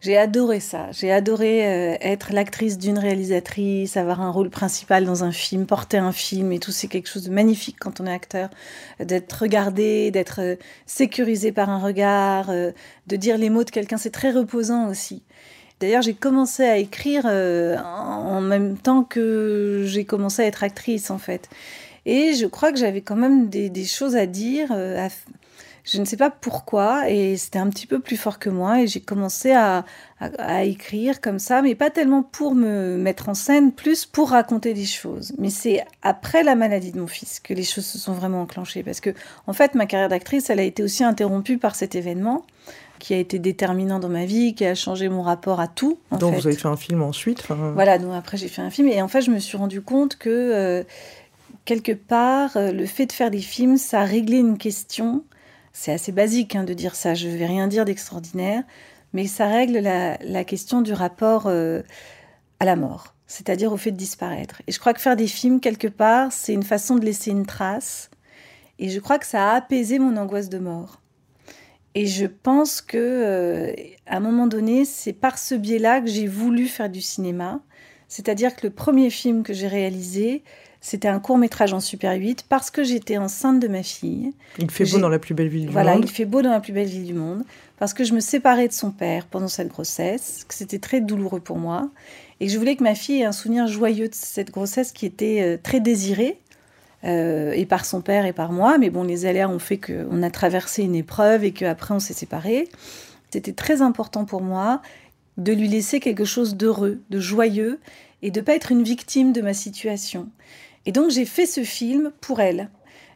j'ai 0.02 0.16
adoré 0.18 0.58
ça. 0.58 0.90
J'ai 0.90 1.12
adoré 1.12 1.64
euh, 1.64 1.96
être 2.00 2.32
l'actrice 2.32 2.76
d'une 2.76 2.98
réalisatrice, 2.98 3.96
avoir 3.96 4.20
un 4.20 4.30
rôle 4.30 4.50
principal 4.50 5.04
dans 5.04 5.22
un 5.22 5.30
film, 5.30 5.64
porter 5.64 5.98
un 5.98 6.10
film 6.10 6.50
et 6.50 6.58
tout. 6.58 6.72
C'est 6.72 6.88
quelque 6.88 7.08
chose 7.08 7.22
de 7.22 7.30
magnifique 7.30 7.76
quand 7.78 8.00
on 8.00 8.06
est 8.06 8.12
acteur, 8.12 8.50
d'être 8.98 9.32
regardé, 9.32 10.10
d'être 10.10 10.40
euh, 10.40 10.56
sécurisé 10.86 11.52
par 11.52 11.70
un 11.70 11.78
regard, 11.78 12.50
euh, 12.50 12.72
de 13.06 13.14
dire 13.14 13.38
les 13.38 13.48
mots 13.48 13.62
de 13.62 13.70
quelqu'un. 13.70 13.96
C'est 13.96 14.10
très 14.10 14.32
reposant 14.32 14.88
aussi. 14.88 15.22
D'ailleurs, 15.78 16.02
j'ai 16.02 16.14
commencé 16.14 16.64
à 16.64 16.78
écrire 16.78 17.26
en 17.26 18.40
même 18.40 18.76
temps 18.76 19.02
que 19.02 19.82
j'ai 19.84 20.04
commencé 20.04 20.42
à 20.42 20.46
être 20.46 20.62
actrice, 20.62 21.10
en 21.10 21.18
fait. 21.18 21.48
Et 22.06 22.34
je 22.34 22.46
crois 22.46 22.70
que 22.70 22.78
j'avais 22.78 23.00
quand 23.00 23.16
même 23.16 23.48
des, 23.48 23.68
des 23.68 23.84
choses 23.84 24.14
à 24.14 24.26
dire. 24.26 24.70
à 24.70 25.08
je 25.84 25.98
ne 25.98 26.04
sais 26.04 26.16
pas 26.16 26.30
pourquoi, 26.30 27.10
et 27.10 27.36
c'était 27.36 27.58
un 27.58 27.68
petit 27.68 27.86
peu 27.88 27.98
plus 27.98 28.16
fort 28.16 28.38
que 28.38 28.48
moi. 28.50 28.82
Et 28.82 28.86
j'ai 28.86 29.00
commencé 29.00 29.50
à, 29.52 29.84
à- 30.20 30.26
à 30.38 30.62
écrire 30.62 31.20
comme 31.20 31.38
ça, 31.40 31.60
mais 31.62 31.74
pas 31.74 31.90
tellement 31.90 32.22
pour 32.22 32.54
me 32.54 32.96
mettre 32.96 33.28
en 33.28 33.34
scène, 33.34 33.72
plus 33.72 34.06
pour 34.06 34.30
raconter 34.30 34.74
des 34.74 34.84
choses. 34.84 35.32
Mais 35.38 35.50
c'est 35.50 35.84
après 36.02 36.42
la 36.44 36.54
maladie 36.54 36.92
de 36.92 37.00
mon 37.00 37.08
fils 37.08 37.40
que 37.40 37.52
les 37.52 37.64
choses 37.64 37.84
se 37.86 37.98
sont 37.98 38.12
vraiment 38.12 38.42
enclenchées. 38.42 38.82
Parce 38.84 39.00
que, 39.00 39.10
en 39.46 39.52
fait, 39.52 39.74
ma 39.74 39.86
carrière 39.86 40.08
d'actrice, 40.08 40.50
elle 40.50 40.60
a 40.60 40.64
été 40.64 40.82
aussi 40.84 41.02
interrompue 41.04 41.58
par 41.58 41.74
cet 41.74 41.94
événement 41.96 42.44
qui 43.00 43.14
a 43.14 43.18
été 43.18 43.40
déterminant 43.40 43.98
dans 43.98 44.08
ma 44.08 44.24
vie, 44.26 44.54
qui 44.54 44.64
a 44.64 44.76
changé 44.76 45.08
mon 45.08 45.22
rapport 45.22 45.58
à 45.58 45.66
tout. 45.66 45.98
En 46.12 46.18
Donc 46.18 46.34
fait. 46.34 46.40
vous 46.40 46.46
avez 46.46 46.56
fait 46.56 46.68
un 46.68 46.76
film 46.76 47.02
ensuite. 47.02 47.40
enfin, 47.40 47.72
Voilà, 47.74 47.98
donc 47.98 48.12
après 48.14 48.36
j'ai 48.36 48.46
fait 48.46 48.62
un 48.62 48.70
film 48.70 48.86
et 48.86 49.02
en 49.02 49.08
fait 49.08 49.22
je 49.22 49.32
me 49.32 49.40
suis 49.40 49.56
rendu 49.58 49.82
compte 49.82 50.14
que 50.14 50.28
euh, 50.30 50.84
quelque 51.64 51.90
part 51.90 52.56
euh, 52.56 52.70
le 52.70 52.86
fait 52.86 53.06
de 53.06 53.12
faire 53.12 53.32
des 53.32 53.40
films, 53.40 53.76
ça 53.76 54.02
a 54.02 54.04
réglé 54.04 54.36
une 54.38 54.56
question. 54.56 55.24
C'est 55.72 55.92
assez 55.92 56.12
basique 56.12 56.54
hein, 56.56 56.64
de 56.64 56.74
dire 56.74 56.94
ça, 56.94 57.14
je 57.14 57.28
vais 57.28 57.46
rien 57.46 57.66
dire 57.66 57.84
d'extraordinaire, 57.84 58.62
mais 59.12 59.26
ça 59.26 59.46
règle 59.46 59.78
la, 59.78 60.18
la 60.18 60.44
question 60.44 60.82
du 60.82 60.92
rapport 60.92 61.46
euh, 61.46 61.82
à 62.60 62.64
la 62.64 62.76
mort, 62.76 63.14
c'est-à-dire 63.26 63.72
au 63.72 63.76
fait 63.76 63.90
de 63.90 63.96
disparaître. 63.96 64.62
Et 64.66 64.72
je 64.72 64.78
crois 64.78 64.94
que 64.94 65.00
faire 65.00 65.16
des 65.16 65.26
films 65.26 65.60
quelque 65.60 65.88
part, 65.88 66.32
c'est 66.32 66.52
une 66.52 66.62
façon 66.62 66.96
de 66.96 67.04
laisser 67.04 67.30
une 67.30 67.46
trace. 67.46 68.10
Et 68.78 68.88
je 68.88 69.00
crois 69.00 69.18
que 69.18 69.26
ça 69.26 69.50
a 69.50 69.56
apaisé 69.56 69.98
mon 69.98 70.16
angoisse 70.16 70.48
de 70.48 70.58
mort. 70.58 71.00
Et 71.94 72.06
je 72.06 72.26
pense 72.26 72.80
que 72.80 72.96
euh, 72.98 73.72
à 74.06 74.16
un 74.16 74.20
moment 74.20 74.46
donné, 74.46 74.84
c'est 74.84 75.12
par 75.12 75.38
ce 75.38 75.54
biais-là 75.54 76.00
que 76.00 76.08
j'ai 76.08 76.26
voulu 76.26 76.66
faire 76.66 76.88
du 76.88 77.02
cinéma. 77.02 77.60
C'est-à-dire 78.08 78.56
que 78.56 78.66
le 78.66 78.72
premier 78.72 79.10
film 79.10 79.42
que 79.42 79.52
j'ai 79.52 79.68
réalisé, 79.68 80.42
c'était 80.84 81.06
un 81.08 81.20
court 81.20 81.38
métrage 81.38 81.72
en 81.72 81.78
Super 81.80 82.12
8 82.18 82.44
parce 82.48 82.70
que 82.72 82.82
j'étais 82.82 83.16
enceinte 83.16 83.60
de 83.60 83.68
ma 83.68 83.84
fille. 83.84 84.32
Il 84.58 84.68
fait 84.70 84.84
beau 84.84 84.98
dans 84.98 85.08
la 85.08 85.20
plus 85.20 85.32
belle 85.32 85.48
ville 85.48 85.66
du 85.66 85.72
Voilà, 85.72 85.94
monde. 85.94 86.04
il 86.04 86.10
fait 86.10 86.24
beau 86.24 86.42
dans 86.42 86.50
la 86.50 86.58
plus 86.60 86.72
belle 86.72 86.88
ville 86.88 87.04
du 87.06 87.14
monde 87.14 87.44
parce 87.78 87.94
que 87.94 88.02
je 88.02 88.12
me 88.12 88.18
séparais 88.20 88.66
de 88.66 88.72
son 88.72 88.90
père 88.90 89.26
pendant 89.26 89.46
cette 89.48 89.68
grossesse, 89.68 90.44
que 90.48 90.54
c'était 90.54 90.80
très 90.80 91.00
douloureux 91.00 91.38
pour 91.40 91.56
moi 91.56 91.88
et 92.40 92.48
je 92.48 92.58
voulais 92.58 92.74
que 92.74 92.82
ma 92.82 92.96
fille 92.96 93.20
ait 93.20 93.24
un 93.24 93.32
souvenir 93.32 93.68
joyeux 93.68 94.08
de 94.08 94.14
cette 94.14 94.50
grossesse 94.50 94.90
qui 94.90 95.06
était 95.06 95.40
euh, 95.42 95.56
très 95.62 95.78
désirée 95.78 96.40
euh, 97.04 97.52
et 97.52 97.64
par 97.64 97.84
son 97.84 98.00
père 98.00 98.26
et 98.26 98.32
par 98.32 98.50
moi. 98.50 98.76
Mais 98.78 98.90
bon, 98.90 99.04
les 99.04 99.24
aléas 99.24 99.48
ont 99.48 99.60
fait 99.60 99.78
qu'on 99.78 100.20
a 100.24 100.30
traversé 100.30 100.82
une 100.82 100.96
épreuve 100.96 101.44
et 101.44 101.52
qu'après 101.52 101.94
on 101.94 102.00
s'est 102.00 102.12
séparés. 102.12 102.68
C'était 103.30 103.52
très 103.52 103.82
important 103.82 104.24
pour 104.24 104.42
moi 104.42 104.82
de 105.36 105.52
lui 105.52 105.68
laisser 105.68 106.00
quelque 106.00 106.24
chose 106.24 106.56
d'heureux, 106.56 107.00
de 107.08 107.20
joyeux 107.20 107.78
et 108.22 108.30
de 108.30 108.40
pas 108.40 108.54
être 108.54 108.72
une 108.72 108.82
victime 108.82 109.32
de 109.32 109.40
ma 109.40 109.54
situation. 109.54 110.28
Et 110.86 110.92
donc 110.92 111.10
j'ai 111.10 111.24
fait 111.24 111.46
ce 111.46 111.62
film 111.62 112.10
pour 112.20 112.40
elle. 112.40 112.70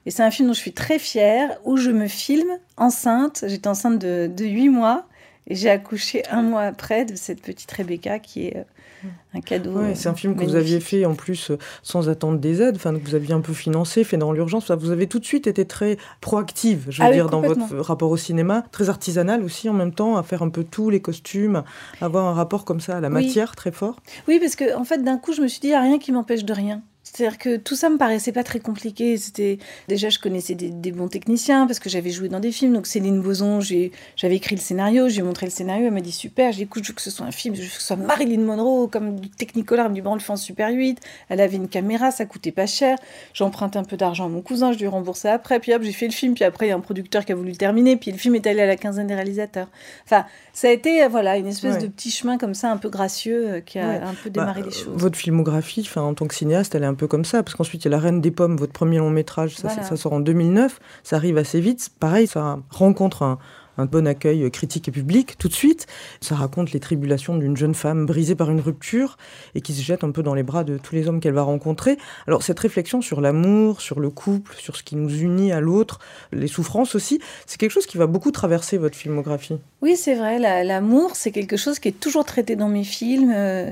Et 0.06 0.10
c'est 0.10 0.22
un 0.22 0.30
film 0.30 0.48
dont 0.48 0.54
je 0.54 0.60
suis 0.60 0.72
très 0.72 0.98
fière, 1.00 1.58
où 1.64 1.76
je 1.76 1.90
me 1.90 2.06
filme 2.06 2.50
enceinte. 2.76 3.44
J'étais 3.48 3.68
enceinte 3.68 3.98
de, 3.98 4.30
de 4.34 4.44
8 4.44 4.68
mois 4.68 5.06
Et 5.48 5.54
j'ai 5.56 5.68
accouché 5.70 6.22
un 6.30 6.42
mois 6.42 6.62
après 6.62 7.04
de 7.04 7.16
cette 7.16 7.42
petite 7.42 7.70
Rebecca 7.72 8.20
qui 8.20 8.46
est 8.46 8.56
euh, 8.56 9.08
un 9.34 9.40
cadeau. 9.40 9.72
Ouais, 9.72 9.94
c'est 9.96 10.08
un 10.08 10.14
film 10.14 10.36
que 10.36 10.44
vous 10.44 10.54
aviez 10.54 10.78
fait 10.80 11.04
en 11.06 11.14
plus 11.14 11.50
euh, 11.50 11.58
sans 11.82 12.08
attendre 12.08 12.38
des 12.38 12.62
aides, 12.62 12.76
enfin 12.76 12.94
que 12.94 13.04
vous 13.04 13.14
aviez 13.16 13.34
un 13.34 13.40
peu 13.40 13.52
financé, 13.52 14.04
fait 14.04 14.16
dans 14.16 14.32
l'urgence. 14.32 14.70
Vous 14.70 14.90
avez 14.90 15.08
tout 15.08 15.18
de 15.18 15.24
suite 15.24 15.46
été 15.48 15.64
très 15.64 15.98
proactive, 16.20 16.86
je 16.88 17.02
veux 17.02 17.06
Ah 17.06 17.10
oui, 17.10 17.16
dire, 17.16 17.28
dans 17.28 17.40
votre 17.40 17.76
rapport 17.78 18.10
au 18.10 18.16
cinéma, 18.16 18.64
très 18.72 18.88
artisanal 18.88 19.42
aussi 19.42 19.68
en 19.68 19.72
même 19.74 19.92
temps, 19.92 20.16
à 20.16 20.22
faire 20.22 20.42
un 20.42 20.50
peu 20.50 20.62
tout, 20.64 20.88
les 20.90 21.00
costumes, 21.00 21.62
avoir 22.00 22.26
un 22.26 22.32
rapport 22.34 22.64
comme 22.64 22.80
ça 22.80 22.96
à 22.96 23.00
la 23.00 23.08
Oui. 23.08 23.14
matière 23.14 23.54
très 23.56 23.72
fort. 23.72 23.96
Oui, 24.28 24.38
parce 24.40 24.54
que 24.56 24.76
en 24.76 24.84
fait, 24.84 25.02
d'un 25.02 25.18
coup, 25.18 25.32
je 25.32 25.42
me 25.42 25.48
suis 25.48 25.60
dit, 25.60 25.68
il 25.68 25.70
n'y 25.70 25.76
a 25.76 25.80
rien 25.82 25.98
qui 25.98 26.10
m'empêche 26.12 26.44
de 26.44 26.52
rien. 26.52 26.82
C'est-à-dire 27.12 27.38
que 27.38 27.56
tout 27.56 27.76
ça 27.76 27.88
me 27.88 27.98
paraissait 27.98 28.32
pas 28.32 28.42
très 28.42 28.58
compliqué. 28.58 29.16
C'était 29.16 29.58
déjà, 29.88 30.08
je 30.08 30.18
connaissais 30.18 30.54
des, 30.56 30.70
des 30.70 30.90
bons 30.90 31.06
techniciens 31.08 31.66
parce 31.66 31.78
que 31.78 31.88
j'avais 31.88 32.10
joué 32.10 32.28
dans 32.28 32.40
des 32.40 32.50
films. 32.50 32.72
Donc 32.74 32.86
Céline 32.88 33.22
Boson, 33.22 33.60
j'avais 33.60 34.36
écrit 34.36 34.56
le 34.56 34.60
scénario, 34.60 35.08
j'ai 35.08 35.22
montré 35.22 35.46
le 35.46 35.52
scénario, 35.52 35.86
elle 35.86 35.92
m'a 35.92 36.00
dit 36.00 36.10
super. 36.12 36.50
J'ai 36.52 36.58
dit 36.58 36.62
écoute, 36.64 36.82
je 36.84 36.88
veux 36.88 36.94
que 36.94 37.00
ce 37.02 37.10
soit 37.10 37.24
un 37.24 37.30
film, 37.30 37.54
je 37.54 37.62
veux 37.62 37.68
que 37.68 37.72
ce 37.74 37.80
soit 37.80 37.96
Marilyn 37.96 38.40
Monroe 38.42 38.88
comme 38.88 39.20
du 39.20 39.30
Technicolor, 39.30 39.84
elle 39.86 39.90
me 39.92 39.94
dit 39.94 40.00
bon, 40.02 40.10
on 40.10 40.14
le 40.14 40.20
fait 40.20 40.32
en 40.32 40.36
Super 40.36 40.68
8. 40.70 40.98
Elle 41.28 41.40
avait 41.40 41.56
une 41.56 41.68
caméra, 41.68 42.10
ça 42.10 42.26
coûtait 42.26 42.50
pas 42.52 42.66
cher. 42.66 42.98
J'emprunte 43.34 43.76
un 43.76 43.84
peu 43.84 43.96
d'argent 43.96 44.26
à 44.26 44.28
mon 44.28 44.42
cousin, 44.42 44.72
je 44.72 44.78
lui 44.78 44.84
ai 44.84 44.88
remboursé 44.88 45.28
après. 45.28 45.60
Puis 45.60 45.72
hop, 45.74 45.82
j'ai 45.82 45.92
fait 45.92 46.06
le 46.08 46.12
film. 46.12 46.34
Puis 46.34 46.42
après, 46.44 46.66
il 46.66 46.70
y 46.70 46.72
a 46.72 46.76
un 46.76 46.80
producteur 46.80 47.24
qui 47.24 47.30
a 47.32 47.34
voulu 47.36 47.50
le 47.50 47.56
terminer. 47.56 47.96
Puis 47.96 48.10
le 48.10 48.18
film 48.18 48.34
est 48.34 48.46
allé 48.48 48.60
à 48.60 48.66
la 48.66 48.76
quinzaine 48.76 49.06
des 49.06 49.14
réalisateurs. 49.14 49.68
Enfin, 50.04 50.26
ça 50.52 50.68
a 50.68 50.70
été 50.72 51.04
euh, 51.04 51.08
voilà 51.08 51.36
une 51.36 51.46
espèce 51.46 51.76
Ouais. 51.76 51.82
de 51.82 51.86
petit 51.86 52.10
chemin 52.10 52.36
comme 52.36 52.54
ça, 52.54 52.70
un 52.70 52.76
peu 52.78 52.88
gracieux, 52.90 53.48
euh, 53.48 53.60
qui 53.60 53.78
a 53.78 53.88
Ouais. 53.88 53.96
un 53.96 54.14
peu 54.14 54.28
Bah, 54.30 54.40
démarré 54.42 54.60
euh, 54.62 54.64
les 54.66 54.70
choses. 54.72 54.88
Votre 54.96 55.16
filmographie, 55.16 55.82
enfin, 55.86 56.02
en 56.02 56.14
tant 56.14 56.26
que 56.26 56.34
cinéaste, 56.34 56.74
elle 56.74 56.82
est 56.82 56.86
un 56.86 56.94
peu 56.96 57.06
comme 57.06 57.24
ça, 57.24 57.44
parce 57.44 57.54
qu'ensuite 57.54 57.84
il 57.84 57.84
y 57.84 57.88
a 57.88 57.92
La 57.92 58.00
Reine 58.00 58.20
des 58.20 58.32
Pommes, 58.32 58.56
votre 58.56 58.72
premier 58.72 58.98
long 58.98 59.10
métrage, 59.10 59.54
ça, 59.54 59.68
Voilà. 59.68 59.82
ça, 59.84 59.90
ça 59.90 59.96
sort 59.96 60.12
en 60.14 60.20
2009, 60.20 60.80
ça 61.04 61.16
arrive 61.16 61.38
assez 61.38 61.60
vite. 61.60 61.90
Pareil, 62.00 62.26
ça 62.26 62.58
rencontre 62.70 63.22
un, 63.22 63.38
un 63.78 63.84
bon 63.84 64.06
accueil 64.06 64.50
critique 64.50 64.88
et 64.88 64.90
public 64.90 65.36
tout 65.38 65.48
de 65.48 65.52
suite. 65.52 65.86
Ça 66.22 66.34
raconte 66.34 66.72
les 66.72 66.80
tribulations 66.80 67.36
d'une 67.36 67.58
jeune 67.58 67.74
femme 67.74 68.06
brisée 68.06 68.34
par 68.34 68.50
une 68.50 68.60
rupture 68.60 69.18
et 69.54 69.60
qui 69.60 69.74
se 69.74 69.82
jette 69.82 70.02
un 70.02 70.10
peu 70.12 70.22
dans 70.22 70.32
les 70.34 70.42
bras 70.42 70.64
de 70.64 70.78
tous 70.78 70.94
les 70.94 71.08
hommes 71.08 71.20
qu'elle 71.20 71.34
va 71.34 71.42
rencontrer. 71.42 71.98
Alors 72.26 72.42
cette 72.42 72.58
réflexion 72.58 73.02
sur 73.02 73.20
l'amour, 73.20 73.82
sur 73.82 74.00
le 74.00 74.08
couple, 74.08 74.54
sur 74.56 74.76
ce 74.76 74.82
qui 74.82 74.96
nous 74.96 75.14
unit 75.14 75.52
à 75.52 75.60
l'autre, 75.60 75.98
les 76.32 76.46
souffrances 76.48 76.94
aussi, 76.94 77.20
c'est 77.44 77.58
quelque 77.58 77.70
chose 77.72 77.84
qui 77.86 77.98
va 77.98 78.06
beaucoup 78.06 78.30
traverser 78.30 78.78
votre 78.78 78.96
filmographie. 78.96 79.58
Oui, 79.82 79.94
c'est 79.96 80.14
vrai, 80.14 80.38
la- 80.38 80.64
l'amour, 80.64 81.10
c'est 81.14 81.30
quelque 81.30 81.58
chose 81.58 81.78
qui 81.78 81.88
est 81.88 82.00
toujours 82.00 82.24
traité 82.24 82.56
dans 82.56 82.68
mes 82.68 82.84
films. 82.84 83.30
euh, 83.34 83.70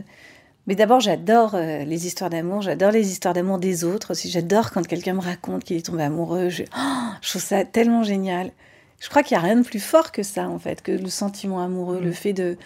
Mais 0.67 0.75
d'abord, 0.75 1.01
j'adore 1.01 1.55
euh, 1.55 1.85
les 1.85 2.07
histoires 2.07 2.31
d'amour, 2.31 2.63
j'adore 2.63 2.91
les 2.91 3.11
histoires 3.11 3.35
d'amour 3.35 3.59
des 3.59 3.85
autres 3.85 4.13
aussi. 4.13 4.31
J'adore 4.31 4.71
quand 4.71 4.87
quelqu'un 4.87 5.15
me 5.15 5.21
raconte 5.21 5.65
qu'il 5.65 5.77
est 5.77 5.87
tombé 5.87 6.03
amoureux. 6.05 6.49
Je... 6.49 6.63
Oh, 6.77 7.11
je 7.21 7.31
trouve 7.31 7.43
ça 7.43 7.65
tellement 7.65 8.03
génial. 8.03 8.51
Je 9.01 9.09
crois 9.11 9.23
qu'il 9.23 9.37
n'y 9.37 9.43
a 9.43 9.47
rien 9.47 9.57
de 9.57 9.67
plus 9.67 9.81
fort 9.81 10.13
que 10.13 10.23
ça, 10.23 10.49
en 10.49 10.59
fait, 10.59 10.81
que 10.83 10.93
le 10.93 11.09
sentiment 11.09 11.61
amoureux, 11.63 12.01
Mm. 12.01 12.05
le 12.05 12.13
fait 12.13 12.33
de 12.33 12.57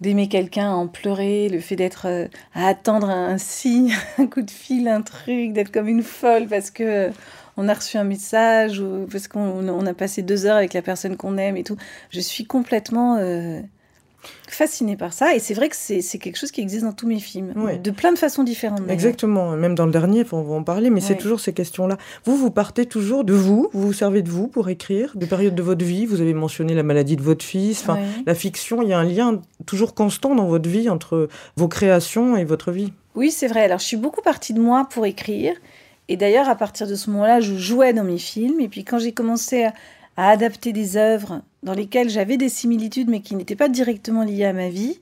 d'aimer 0.00 0.28
quelqu'un, 0.28 0.70
en 0.72 0.86
pleurer, 0.88 1.48
le 1.50 1.60
fait 1.60 1.76
d'être 1.76 2.06
euh, 2.06 2.26
à 2.54 2.66
attendre 2.68 3.10
un 3.10 3.36
signe, 3.36 3.94
un 4.18 4.26
coup 4.26 4.40
de 4.42 4.50
fil, 4.50 4.88
un 4.88 5.02
truc, 5.02 5.52
d'être 5.52 5.70
comme 5.70 5.88
une 5.88 6.02
folle 6.02 6.46
parce 6.46 6.70
que 6.70 6.82
euh, 6.82 7.10
on 7.58 7.68
a 7.68 7.74
reçu 7.74 7.98
un 7.98 8.04
message 8.04 8.80
ou 8.80 9.06
parce 9.10 9.28
qu'on 9.28 9.68
on 9.68 9.86
a 9.86 9.92
passé 9.94 10.22
deux 10.22 10.46
heures 10.46 10.56
avec 10.56 10.72
la 10.72 10.80
personne 10.82 11.16
qu'on 11.18 11.36
aime 11.36 11.56
et 11.58 11.64
tout. 11.64 11.76
Je 12.10 12.20
suis 12.20 12.46
complètement 12.46 13.16
euh, 13.18 13.60
fascinée 14.48 14.96
par 14.96 15.12
ça 15.12 15.34
et 15.34 15.38
c'est 15.38 15.54
vrai 15.54 15.68
que 15.68 15.76
c'est 15.76 16.00
quelque 16.18 16.36
chose 16.36 16.50
qui 16.50 16.60
existe 16.60 16.84
dans 16.84 16.92
tous 16.92 17.06
mes 17.06 17.20
films, 17.20 17.52
Ouais. 17.56 17.78
de 17.78 17.90
plein 17.90 18.12
de 18.12 18.18
façons 18.18 18.42
différentes. 18.44 18.82
Exactement, 18.88 19.56
même 19.56 19.74
dans 19.74 19.86
le 19.86 19.92
dernier, 19.92 20.24
on 20.32 20.42
va 20.42 20.54
en 20.54 20.62
parler, 20.62 20.90
mais 20.90 21.00
c'est 21.00 21.16
toujours 21.16 21.40
ces 21.40 21.52
questions-là. 21.52 21.96
Vous, 22.24 22.36
vous 22.36 22.50
partez 22.50 22.86
toujours 22.86 23.24
de 23.24 23.32
vous, 23.32 23.68
vous 23.72 23.82
vous 23.88 23.92
servez 23.92 24.22
de 24.22 24.28
vous 24.30 24.48
pour 24.48 24.68
écrire, 24.68 25.12
de 25.16 25.24
périodes 25.26 25.54
de 25.54 25.62
votre 25.62 25.84
vie, 25.84 26.04
vous 26.06 26.20
avez 26.20 26.34
mentionné 26.34 26.74
la 26.74 26.82
maladie 26.82 27.16
de 27.16 27.22
votre 27.22 27.44
fils, 27.44 27.80
enfin, 27.82 27.94
Ouais. 27.96 28.04
la 28.26 28.34
fiction, 28.34 28.82
il 28.82 28.88
y 28.88 28.92
a 28.92 28.98
un 28.98 29.04
lien 29.04 29.40
toujours 29.66 29.94
constant 29.94 30.34
dans 30.34 30.46
votre 30.46 30.68
vie 30.68 30.88
entre 30.88 31.28
vos 31.56 31.68
créations 31.68 32.36
et 32.36 32.44
votre 32.44 32.72
vie. 32.72 32.92
Oui, 33.14 33.30
c'est 33.30 33.46
vrai. 33.48 33.62
Alors, 33.64 33.78
je 33.78 33.84
suis 33.86 33.96
beaucoup 33.96 34.22
partie 34.22 34.52
de 34.52 34.60
moi 34.60 34.86
pour 34.90 35.06
écrire. 35.06 35.54
Et 36.08 36.16
d'ailleurs, 36.16 36.48
à 36.48 36.54
partir 36.56 36.86
de 36.86 36.94
ce 36.94 37.10
moment-là, 37.10 37.40
je 37.40 37.56
jouais 37.56 37.92
dans 37.92 38.04
mes 38.04 38.18
films. 38.18 38.60
Et 38.60 38.68
puis, 38.68 38.84
quand 38.84 38.98
j'ai 38.98 39.12
commencé 39.12 39.64
à, 39.64 39.72
à 40.20 40.28
adapter 40.28 40.74
des 40.74 40.98
œuvres 40.98 41.40
dans 41.62 41.72
lesquelles 41.72 42.10
j'avais 42.10 42.36
des 42.36 42.50
similitudes, 42.50 43.08
mais 43.08 43.20
qui 43.20 43.34
n'étaient 43.34 43.56
pas 43.56 43.70
directement 43.70 44.22
liées 44.22 44.44
à 44.44 44.52
ma 44.52 44.68
vie, 44.68 45.00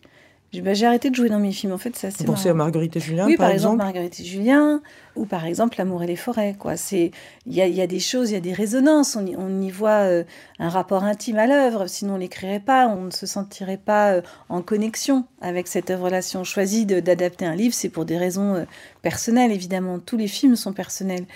j'ai 0.53 0.61
bah, 0.61 0.75
j'ai 0.75 0.87
arrêté 0.87 1.11
de 1.11 1.17
jouer 1.17 1.29
dans 1.29 1.41
mes 1.41 1.51
films. 1.51 1.73
En 1.73 1.79
fait, 1.79 1.97
c'est 1.97 2.07
assez 2.07 2.19
Vous 2.25 2.33
pensez 2.33 2.49
à. 2.49 2.55
Marguerite 2.55 2.97
et 2.97 3.01
Julien, 3.01 3.27
oui, 3.27 3.37
par, 3.37 3.47
par 3.47 3.53
exemple, 3.53 3.75
exemple 3.75 3.85
Marguerite 3.85 4.21
et 4.21 4.25
Julien, 4.25 4.81
ou 5.17 5.25
par 5.25 5.45
exemple 5.45 5.75
L'amour 5.77 6.05
et 6.05 6.07
les 6.07 6.15
forêts. 6.15 6.55
Quoi. 6.57 6.77
C'est, 6.77 7.11
il 7.47 7.53
y 7.53 7.61
a, 7.61 7.67
il 7.67 7.75
y 7.75 7.81
a 7.81 7.89
des 7.89 7.99
choses, 7.99 8.31
il 8.31 8.35
y 8.35 8.37
a 8.37 8.41
des 8.41 8.53
résonances. 8.53 9.17
On 9.17 9.27
y, 9.27 9.35
on 9.37 9.61
y 9.61 9.71
voit 9.71 10.07
euh, 10.07 10.23
un 10.61 10.69
rapport 10.69 11.03
intime 11.03 11.39
à 11.39 11.49
l'œuvre. 11.49 11.89
Sinon, 11.89 12.15
on 12.15 12.19
l'écrirait 12.19 12.61
pas. 12.61 12.87
On 12.87 13.07
ne 13.07 13.11
se 13.11 13.27
sentirait 13.27 13.77
pas 13.77 14.13
euh, 14.13 14.23
en 14.49 14.63
connexion 14.63 15.25
avec 15.41 15.67
cette 15.67 15.91
œuvre-là. 15.91 16.23
Si 16.23 16.37
on 16.37 16.45
choisit 16.45 16.89
d'adapter 16.89 17.45
un 17.45 17.57
livre, 17.57 17.75
c'est 17.75 17.89
pour 17.89 18.05
des 18.05 18.19
raisons 18.19 18.55
euh, 18.55 18.65
personnelles, 19.03 19.51
évidemment. 19.51 19.99
Tous 19.99 20.17
les 20.17 20.29
films 20.29 20.55
sont 20.55 20.73
personnels. 20.73 21.27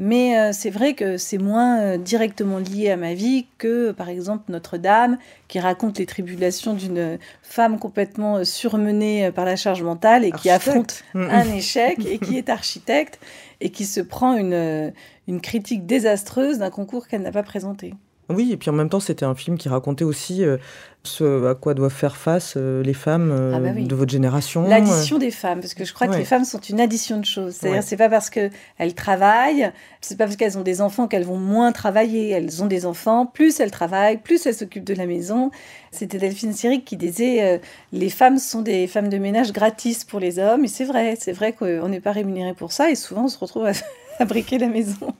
Mais 0.00 0.38
euh, 0.38 0.52
c'est 0.52 0.70
vrai 0.70 0.94
que 0.94 1.16
c'est 1.16 1.38
moins 1.38 1.80
euh, 1.80 1.96
directement 1.98 2.58
lié 2.58 2.90
à 2.90 2.96
ma 2.96 3.14
vie 3.14 3.46
que, 3.58 3.90
par 3.90 4.08
exemple, 4.08 4.44
Notre-Dame, 4.48 5.18
qui 5.48 5.58
raconte 5.58 5.98
les 5.98 6.06
tribulations 6.06 6.72
d'une 6.74 7.18
femme 7.42 7.80
complètement 7.80 8.36
euh, 8.36 8.44
surmenée 8.44 9.26
euh, 9.26 9.32
par 9.32 9.44
la 9.44 9.56
charge 9.56 9.82
mentale 9.82 10.24
et 10.24 10.30
qui 10.30 10.50
affronte 10.50 11.02
Mm, 11.14 11.24
mm. 11.24 11.30
un 11.30 11.54
échec 11.54 12.06
et 12.06 12.18
qui 12.18 12.38
est 12.38 12.48
architecte 12.48 13.18
et 13.60 13.70
qui 13.70 13.84
se 13.84 14.00
prend 14.00 14.36
une, 14.36 14.92
une 15.26 15.40
critique 15.40 15.86
désastreuse 15.86 16.58
d'un 16.58 16.70
concours 16.70 17.08
qu'elle 17.08 17.22
n'a 17.22 17.32
pas 17.32 17.42
présenté. 17.42 17.94
Oui, 18.30 18.52
et 18.52 18.56
puis 18.58 18.68
en 18.68 18.74
même 18.74 18.90
temps, 18.90 19.00
c'était 19.00 19.24
un 19.24 19.34
film 19.34 19.56
qui 19.56 19.68
racontait 19.70 20.04
aussi 20.04 20.44
euh, 20.44 20.58
ce 21.02 21.46
à 21.46 21.54
quoi 21.54 21.72
doivent 21.72 21.90
faire 21.94 22.16
face 22.16 22.54
euh, 22.58 22.82
les 22.82 22.92
femmes 22.92 23.30
euh, 23.30 23.52
Ah 23.56 23.60
bah 23.60 23.70
oui. 23.74 23.84
de 23.84 23.94
votre 23.94 24.10
génération. 24.10 24.68
L'addition 24.68 25.16
des 25.18 25.30
femmes, 25.30 25.60
parce 25.60 25.72
que 25.72 25.84
je 25.86 25.94
crois 25.94 26.08
que 26.08 26.16
les 26.16 26.24
femmes 26.26 26.44
sont 26.44 26.60
une 26.60 26.78
addition 26.80 27.18
de 27.18 27.24
choses. 27.24 27.54
C'est-à-dire, 27.54 27.78
Ouais. 27.78 27.82
c'est 27.86 27.96
pas 27.96 28.10
parce 28.10 28.28
qu'elles 28.28 28.94
travaillent, 28.94 29.70
c'est 30.02 30.18
pas 30.18 30.24
parce 30.24 30.36
qu'elles 30.36 30.58
ont 30.58 30.62
des 30.62 30.82
enfants 30.82 31.08
qu'elles 31.08 31.24
vont 31.24 31.38
moins 31.38 31.72
travailler. 31.72 32.28
Elles 32.30 32.62
ont 32.62 32.66
des 32.66 32.84
enfants, 32.84 33.24
plus 33.24 33.60
elles 33.60 33.70
travaillent, 33.70 34.18
plus 34.18 34.44
elles 34.44 34.54
s'occupent 34.54 34.84
de 34.84 34.94
la 34.94 35.06
maison. 35.06 35.50
C'était 35.90 36.18
Delphine 36.18 36.52
Seyrig 36.52 36.84
qui 36.84 36.98
disait 36.98 37.60
les 37.92 38.10
femmes 38.10 38.36
sont 38.38 38.60
des 38.60 38.86
femmes 38.86 39.08
de 39.08 39.16
ménage 39.16 39.52
gratis 39.54 40.04
pour 40.04 40.20
les 40.20 40.38
hommes. 40.38 40.64
Et 40.64 40.68
c'est 40.68 40.84
vrai, 40.84 41.16
c'est 41.18 41.32
vrai 41.32 41.54
qu'on 41.54 41.88
n'est 41.88 42.00
pas 42.00 42.12
rémunéré 42.12 42.52
pour 42.52 42.72
ça. 42.72 42.90
Et 42.90 42.94
souvent, 42.94 43.24
on 43.24 43.28
se 43.28 43.38
retrouve 43.38 43.64
à 43.64 43.72
fabriquer 44.18 44.58
la 44.58 44.68
maison. 44.68 45.14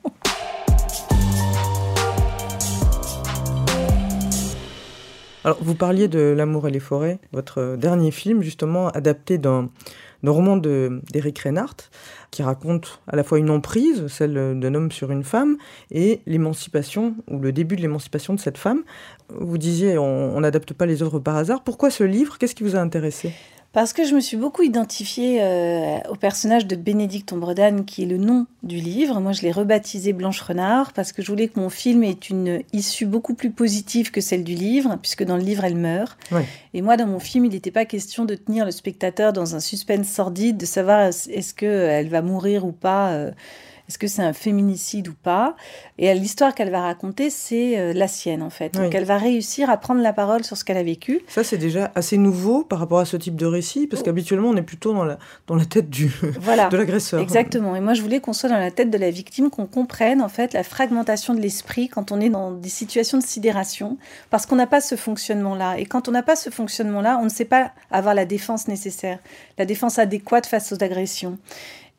Alors, 5.45 5.57
vous 5.61 5.75
parliez 5.75 6.09
de 6.09 6.19
L'amour 6.19 6.67
et 6.67 6.71
les 6.71 6.81
forêts, 6.81 7.19
votre 7.31 7.59
euh, 7.59 7.77
dernier 7.77 8.11
film, 8.11 8.41
justement, 8.41 8.89
adapté 8.89 9.37
d'un 9.37 9.69
roman 10.25 10.57
d'Éric 10.57 11.39
Reinhardt, 11.39 11.89
qui 12.29 12.43
raconte 12.43 12.99
à 13.07 13.15
la 13.15 13.23
fois 13.23 13.39
une 13.39 13.49
emprise, 13.49 14.07
celle 14.07 14.59
d'un 14.59 14.75
homme 14.75 14.91
sur 14.91 15.11
une 15.11 15.23
femme, 15.23 15.55
et 15.91 16.19
l'émancipation, 16.25 17.15
ou 17.29 17.39
le 17.39 17.53
début 17.53 17.77
de 17.77 17.81
l'émancipation 17.81 18.33
de 18.33 18.39
cette 18.39 18.57
femme. 18.57 18.83
Vous 19.29 19.57
disiez, 19.57 19.97
on 19.97 20.41
n'adapte 20.41 20.73
pas 20.73 20.85
les 20.85 21.03
œuvres 21.03 21.19
par 21.19 21.37
hasard. 21.37 21.63
Pourquoi 21.63 21.89
ce 21.89 22.03
livre? 22.03 22.37
Qu'est-ce 22.37 22.53
qui 22.53 22.63
vous 22.63 22.75
a 22.75 22.79
intéressé? 22.79 23.31
Parce 23.71 23.93
que 23.93 24.03
je 24.03 24.15
me 24.15 24.19
suis 24.19 24.35
beaucoup 24.35 24.63
identifiée 24.63 25.43
euh, 25.43 25.99
au 26.09 26.15
personnage 26.15 26.65
de 26.65 26.75
Bénédicte 26.75 27.31
Ombredane, 27.31 27.85
qui 27.85 28.01
est 28.01 28.07
le 28.07 28.17
nom 28.17 28.47
du 28.63 28.77
livre. 28.77 29.19
Moi, 29.19 29.31
je 29.31 29.43
l'ai 29.43 29.51
rebaptisé 29.51 30.11
Blanche 30.11 30.41
Renard, 30.41 30.91
parce 30.93 31.11
que 31.11 31.21
je 31.21 31.27
voulais 31.27 31.49
que 31.49 31.59
mon 31.59 31.69
film 31.69 32.03
ait 32.03 32.13
une 32.31 32.63
issue 32.73 33.05
beaucoup 33.05 33.35
plus 33.35 33.51
positive 33.51 34.09
que 34.09 34.21
celle 34.21 34.43
du 34.43 34.55
livre, 34.55 34.97
puisque 34.99 35.23
dans 35.23 35.37
le 35.37 35.43
livre, 35.43 35.65
elle 35.65 35.75
meurt. 35.75 36.17
Et 36.73 36.81
moi, 36.81 36.97
dans 36.97 37.05
mon 37.05 37.19
film, 37.19 37.45
il 37.45 37.51
n'était 37.51 37.69
pas 37.69 37.85
question 37.85 38.25
de 38.25 38.33
tenir 38.33 38.65
le 38.65 38.71
spectateur 38.71 39.33
dans 39.33 39.55
un 39.55 39.59
suspense 39.59 40.07
sordide, 40.07 40.57
de 40.57 40.65
savoir 40.65 41.01
est-ce 41.01 41.53
qu'elle 41.53 42.09
va 42.09 42.23
mourir 42.23 42.65
ou 42.65 42.71
pas. 42.71 43.11
euh, 43.11 43.31
est-ce 43.89 43.97
que 43.97 44.07
c'est 44.07 44.21
un 44.21 44.33
féminicide 44.33 45.07
ou 45.07 45.15
pas? 45.15 45.55
Et 45.97 46.13
l'histoire 46.13 46.53
qu'elle 46.53 46.69
va 46.69 46.81
raconter, 46.81 47.31
c'est 47.31 47.79
euh, 47.79 47.91
la 47.91 48.07
sienne, 48.07 48.43
en 48.43 48.51
fait. 48.51 48.71
Oui. 48.75 48.83
Donc, 48.83 48.93
elle 48.93 49.03
va 49.03 49.17
réussir 49.17 49.71
à 49.71 49.77
prendre 49.77 49.99
la 50.01 50.13
parole 50.13 50.43
sur 50.43 50.55
ce 50.57 50.63
qu'elle 50.63 50.77
a 50.77 50.83
vécu. 50.83 51.21
Ça, 51.27 51.43
c'est 51.43 51.57
déjà 51.57 51.91
assez 51.95 52.19
nouveau 52.19 52.63
par 52.63 52.77
rapport 52.77 52.99
à 52.99 53.05
ce 53.05 53.17
type 53.17 53.35
de 53.35 53.47
récit, 53.47 53.87
parce 53.87 54.03
qu'habituellement, 54.03 54.49
on 54.49 54.55
est 54.55 54.61
plutôt 54.61 54.93
dans 54.93 55.05
la, 55.05 55.17
dans 55.47 55.55
la 55.55 55.65
tête 55.65 55.89
du, 55.89 56.11
Voilà. 56.39 56.67
de 56.69 56.77
l'agresseur. 56.77 57.19
Exactement. 57.19 57.75
Et 57.75 57.79
moi, 57.79 57.95
je 57.95 58.03
voulais 58.03 58.19
qu'on 58.19 58.31
soit 58.31 58.49
dans 58.49 58.59
la 58.59 58.69
tête 58.69 58.91
de 58.91 58.97
la 58.99 59.09
victime, 59.09 59.49
qu'on 59.49 59.65
comprenne 59.65 60.21
en 60.21 60.29
fait 60.29 60.53
la 60.53 60.61
fragmentation 60.63 61.33
de 61.33 61.41
l'esprit 61.41 61.89
quand 61.89 62.11
on 62.11 62.21
est 62.21 62.29
dans 62.29 62.51
des 62.51 62.69
situations 62.69 63.17
de 63.17 63.23
sidération, 63.23 63.97
parce 64.29 64.45
qu'on 64.45 64.55
n'a 64.55 64.67
pas 64.67 64.81
ce 64.81 64.97
fonctionnement-là. 64.97 65.79
Et 65.79 65.85
quand 65.85 66.07
on 66.07 66.11
n'a 66.11 66.21
pas 66.21 66.35
ce 66.35 66.51
fonctionnement-là, 66.51 67.17
on 67.19 67.23
ne 67.23 67.29
sait 67.29 67.43
pas 67.43 67.71
avoir 67.89 68.13
la 68.13 68.25
défense 68.25 68.67
nécessaire, 68.67 69.17
la 69.57 69.65
défense 69.65 69.97
adéquate 69.97 70.45
face 70.45 70.71
aux 70.71 70.83
agressions. 70.83 71.39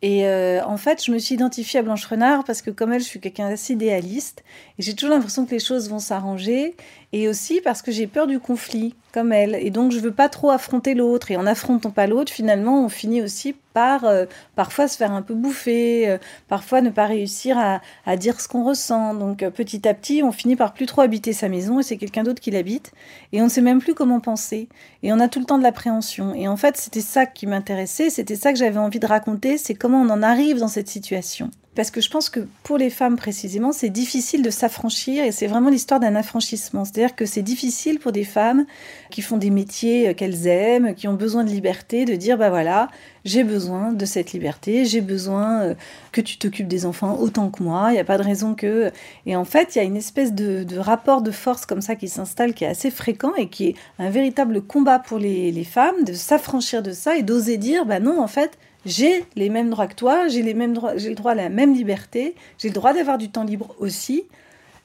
Et 0.03 0.27
euh, 0.27 0.65
en 0.65 0.79
fait, 0.79 1.05
je 1.05 1.13
me 1.13 1.19
suis 1.19 1.35
identifiée 1.35 1.81
à 1.81 1.83
Blanche 1.83 2.07
Renard 2.07 2.45
parce 2.45 2.63
que 2.63 2.71
comme 2.71 2.93
elle, 2.93 3.01
je 3.01 3.07
suis 3.07 3.21
quelqu'un 3.21 3.51
d'assez 3.51 3.75
idéaliste 3.75 4.43
et 4.79 4.83
j'ai 4.83 4.95
toujours 4.95 5.15
l'impression 5.15 5.45
que 5.45 5.51
les 5.51 5.59
choses 5.59 5.91
vont 5.91 5.99
s'arranger. 5.99 6.75
Et 7.13 7.29
aussi 7.29 7.61
parce 7.61 7.83
que 7.83 7.91
j'ai 7.91 8.07
peur 8.07 8.27
du 8.27 8.39
conflit, 8.39 8.95
comme 9.13 9.33
elle. 9.33 9.57
Et 9.57 9.71
donc, 9.71 9.93
je 9.93 9.99
veux 9.99 10.13
pas 10.13 10.29
trop 10.29 10.51
affronter 10.51 10.95
l'autre. 10.95 11.31
Et 11.31 11.37
en 11.37 11.47
affrontant 11.47 11.91
pas 11.91 12.07
l'autre, 12.07 12.33
finalement, 12.33 12.85
on 12.85 12.89
finit 12.89 13.23
aussi 13.23 13.55
par 13.73 14.05
euh, 14.05 14.27
parfois 14.57 14.89
se 14.89 14.97
faire 14.97 15.13
un 15.13 15.23
peu 15.23 15.35
bouffer, 15.35 16.09
euh, 16.09 16.19
parfois 16.49 16.81
ne 16.81 16.91
pas 16.91 17.07
réussir 17.07 17.59
à, 17.59 17.81
à 18.07 18.17
dire 18.17 18.41
ce 18.41 18.49
qu'on 18.49 18.65
ressent. 18.65 19.15
Donc, 19.15 19.43
euh, 19.43 19.51
petit 19.51 19.89
à 19.89 19.95
petit, 19.95 20.23
on 20.23 20.33
finit 20.33 20.57
par 20.57 20.73
plus 20.73 20.87
trop 20.87 21.01
habiter 21.03 21.33
sa 21.33 21.49
maison 21.49 21.81
et 21.81 21.83
c'est 21.83 21.97
quelqu'un 21.97 22.23
d'autre 22.23 22.41
qui 22.41 22.51
l'habite. 22.51 22.93
Et 23.33 23.41
on 23.41 23.45
ne 23.45 23.51
sait 23.51 23.61
même 23.61 23.81
plus 23.81 23.95
comment 23.95 24.21
penser. 24.21 24.69
Et 25.03 25.13
on 25.13 25.21
a 25.21 25.29
tout 25.29 25.41
le 25.41 25.47
temps 25.47 25.59
de 25.59 25.63
l'appréhension. 25.63 26.35
Et 26.35 26.49
en 26.49 26.57
fait, 26.57 26.77
c'était 26.77 27.01
ça 27.01 27.27
qui 27.27 27.47
m'intéressait, 27.47 28.11
c'était 28.11 28.37
ça 28.37 28.53
que 28.53 28.59
j'avais 28.59 28.79
envie 28.79 29.01
de 29.01 29.07
raconter, 29.07 29.59
c'est 29.59 29.75
comment 29.75 30.01
on 30.01 30.11
en 30.11 30.23
arrive 30.23 30.59
dans 30.59 30.69
cette 30.69 30.89
situation. 30.89 31.51
Parce 31.77 31.93
que 31.93 32.01
je 32.01 32.11
pense 32.11 32.31
que 32.31 32.41
pour 32.65 32.79
les 32.79 32.91
femmes 32.91 33.17
précisément, 33.17 33.71
c'est 33.71 33.91
difficile 33.91 34.43
de 34.43 34.51
s'affranchir 34.51 35.25
et 35.25 35.31
c'est 35.31 35.47
vraiment 35.47 35.71
l'histoire 35.71 36.01
d'un 36.01 36.17
affranchissement. 36.17 36.85
C'est-à-dire 36.85 37.15
que 37.15 37.27
c'est 37.27 37.43
difficile 37.43 38.01
pour 38.01 38.11
des 38.11 38.25
femmes 38.25 38.67
qui 39.11 39.23
font 39.23 39.37
des 39.37 39.51
métiers 39.51 40.09
euh, 40.09 40.15
qu'elles 40.15 40.49
aiment, 40.49 40.97
qui 40.97 41.07
ont 41.07 41.15
besoin 41.15 41.45
de 41.45 41.51
liberté, 41.51 42.05
de 42.05 42.17
dire 42.17 42.37
bah 42.39 42.51
voilà, 42.51 42.89
j'ai 43.25 43.45
besoin 43.45 43.93
de 43.93 44.05
cette 44.05 44.33
liberté, 44.33 44.85
j'ai 44.85 45.01
besoin 45.01 45.63
euh, 45.63 45.75
que 46.11 46.21
tu 46.21 46.39
t'occupes 46.39 46.67
des 46.67 46.87
enfants 46.87 47.17
autant 47.21 47.51
que 47.51 47.63
moi, 47.63 47.91
il 47.91 47.95
n'y 47.95 48.01
a 48.01 48.05
pas 48.05 48.19
de 48.19 48.25
raison 48.25 48.57
que... 48.57 48.91
Et 49.25 49.37
en 49.37 49.45
fait, 49.45 49.77
il 49.77 49.79
y 49.79 49.81
a 49.81 49.85
une 49.85 49.97
espèce 49.97 50.33
de, 50.35 50.67
rapport 50.77 51.23
de 51.23 51.31
force 51.31 51.67
comme 51.67 51.83
ça 51.83 51.95
qui 51.95 52.09
s'installe, 52.09 52.53
qui 52.53 52.65
est 52.65 52.69
assez 52.69 52.91
fréquent 52.91 53.33
et 53.37 53.49
qui 53.49 53.69
est 53.69 53.75
un 54.01 54.11
véritable 54.11 54.61
combat 54.61 54.99
pour 54.99 55.19
les, 55.19 55.53
les 55.53 55.65
femmes, 55.65 56.03
de 56.05 56.15
s'affranchir 56.15 56.83
de 56.83 56.91
ça 56.91 57.17
et 57.17 57.23
d'oser 57.23 57.59
dire 57.59 57.87
bah 57.87 58.01
non, 58.01 58.21
en 58.21 58.27
fait, 58.27 58.59
j'ai 58.87 59.25
les 59.37 59.51
mêmes 59.51 59.71
droits 59.71 59.87
que 59.87 59.95
toi, 59.95 60.29
j'ai 60.29 60.43
les 60.43 60.55
mêmes 60.55 60.75
droits, 60.75 60.97
j'ai 60.97 61.09
le 61.11 61.15
droit 61.15 61.33
à 61.33 61.35
la 61.35 61.49
même 61.49 61.75
liberté, 61.75 62.35
j'ai 62.59 62.69
le 62.69 62.75
droit 62.75 62.93
d'avoir 62.93 63.19
du 63.19 63.31
temps 63.31 63.45
libre 63.45 63.75
aussi. 63.79 64.25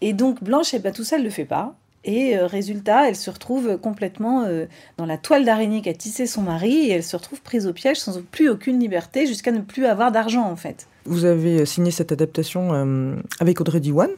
Et 0.02 0.14
donc 0.14 0.44
Blanche, 0.44 0.74
eh 0.74 0.80
ben, 0.80 0.92
tout 0.92 1.04
ça, 1.04 1.16
elle 1.18 1.24
le 1.24 1.30
fait 1.30 1.46
pas. 1.46 1.76
Et 2.06 2.38
euh, 2.38 2.46
résultat, 2.46 3.10
elle 3.10 3.16
se 3.16 3.32
retrouve 3.32 3.78
complètement 3.78 4.44
euh, 4.44 4.68
dans 4.98 5.08
la 5.08 5.18
toile 5.18 5.44
d'araignée 5.44 5.82
qu'a 5.82 5.94
tissé 5.94 6.28
son 6.28 6.44
mari 6.44 6.88
et 6.88 6.92
elle 6.92 7.04
se 7.04 7.16
retrouve 7.16 7.42
prise 7.42 7.66
au 7.66 7.74
piège 7.74 7.98
sans 7.98 8.22
plus 8.22 8.48
aucune 8.48 8.80
liberté 8.80 9.26
jusqu'à 9.26 9.52
ne 9.52 9.62
plus 9.62 9.86
avoir 9.86 10.12
d'argent 10.12 10.44
en 10.44 10.56
fait. 10.56 10.88
Vous 11.06 11.26
avez 11.26 11.66
signé 11.66 11.90
cette 11.90 12.12
adaptation 12.12 12.74
euh, 12.74 13.16
avec 13.40 13.60
Audrey 13.60 13.80
Diwan? 13.80 14.10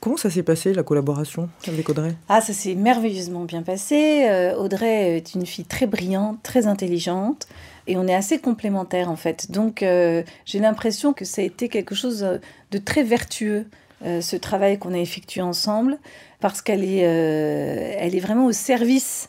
Comment 0.00 0.16
ça 0.16 0.30
s'est 0.30 0.42
passé 0.42 0.72
la 0.72 0.82
collaboration 0.82 1.48
avec 1.66 1.88
Audrey? 1.88 2.14
Ah, 2.28 2.40
ça 2.40 2.52
s'est 2.52 2.74
merveilleusement 2.74 3.44
bien 3.44 3.62
passé. 3.62 4.26
Euh, 4.28 4.56
Audrey 4.56 5.16
est 5.16 5.34
une 5.34 5.46
fille 5.46 5.64
très 5.64 5.86
brillante, 5.86 6.42
très 6.42 6.66
intelligente 6.66 7.46
et 7.86 7.96
on 7.96 8.06
est 8.06 8.14
assez 8.14 8.38
complémentaires 8.38 9.10
en 9.10 9.16
fait. 9.16 9.50
Donc 9.50 9.82
euh, 9.82 10.22
j'ai 10.44 10.60
l'impression 10.60 11.12
que 11.12 11.24
ça 11.24 11.42
a 11.42 11.44
été 11.44 11.68
quelque 11.68 11.94
chose 11.94 12.26
de 12.70 12.78
très 12.78 13.02
vertueux. 13.02 13.66
Euh, 14.04 14.20
ce 14.20 14.36
travail 14.36 14.78
qu'on 14.78 14.94
a 14.94 14.98
effectué 14.98 15.40
ensemble, 15.40 15.98
parce 16.38 16.62
qu'elle 16.62 16.84
est, 16.84 17.04
euh, 17.04 17.98
est 17.98 18.20
vraiment 18.20 18.46
au 18.46 18.52
service 18.52 19.28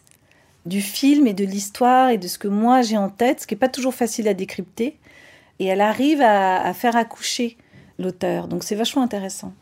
du 0.68 0.80
film 0.80 1.26
et 1.26 1.34
de 1.34 1.44
l'histoire 1.44 2.10
et 2.10 2.20
de 2.20 2.28
ce 2.28 2.38
que 2.38 2.48
moi 2.48 2.84
j'ai 2.84 2.98
en 2.98 3.10
tête, 3.10 3.42
ce 3.42 3.48
qui 3.48 3.56
n'est 3.56 3.60
pas 3.60 3.68
toujours 3.68 3.96
facile 3.96 4.28
à 4.28 4.36
décrypter. 4.36 4.96
Et 5.58 5.66
elle 5.66 5.82
arrive 5.82 6.22
à 6.22 6.72
faire 6.76 6.96
accoucher 6.96 7.58
l'auteur. 7.98 8.48
Donc 8.48 8.64
c'est 8.64 8.76
vachement 8.76 9.02
intéressant. 9.02 9.54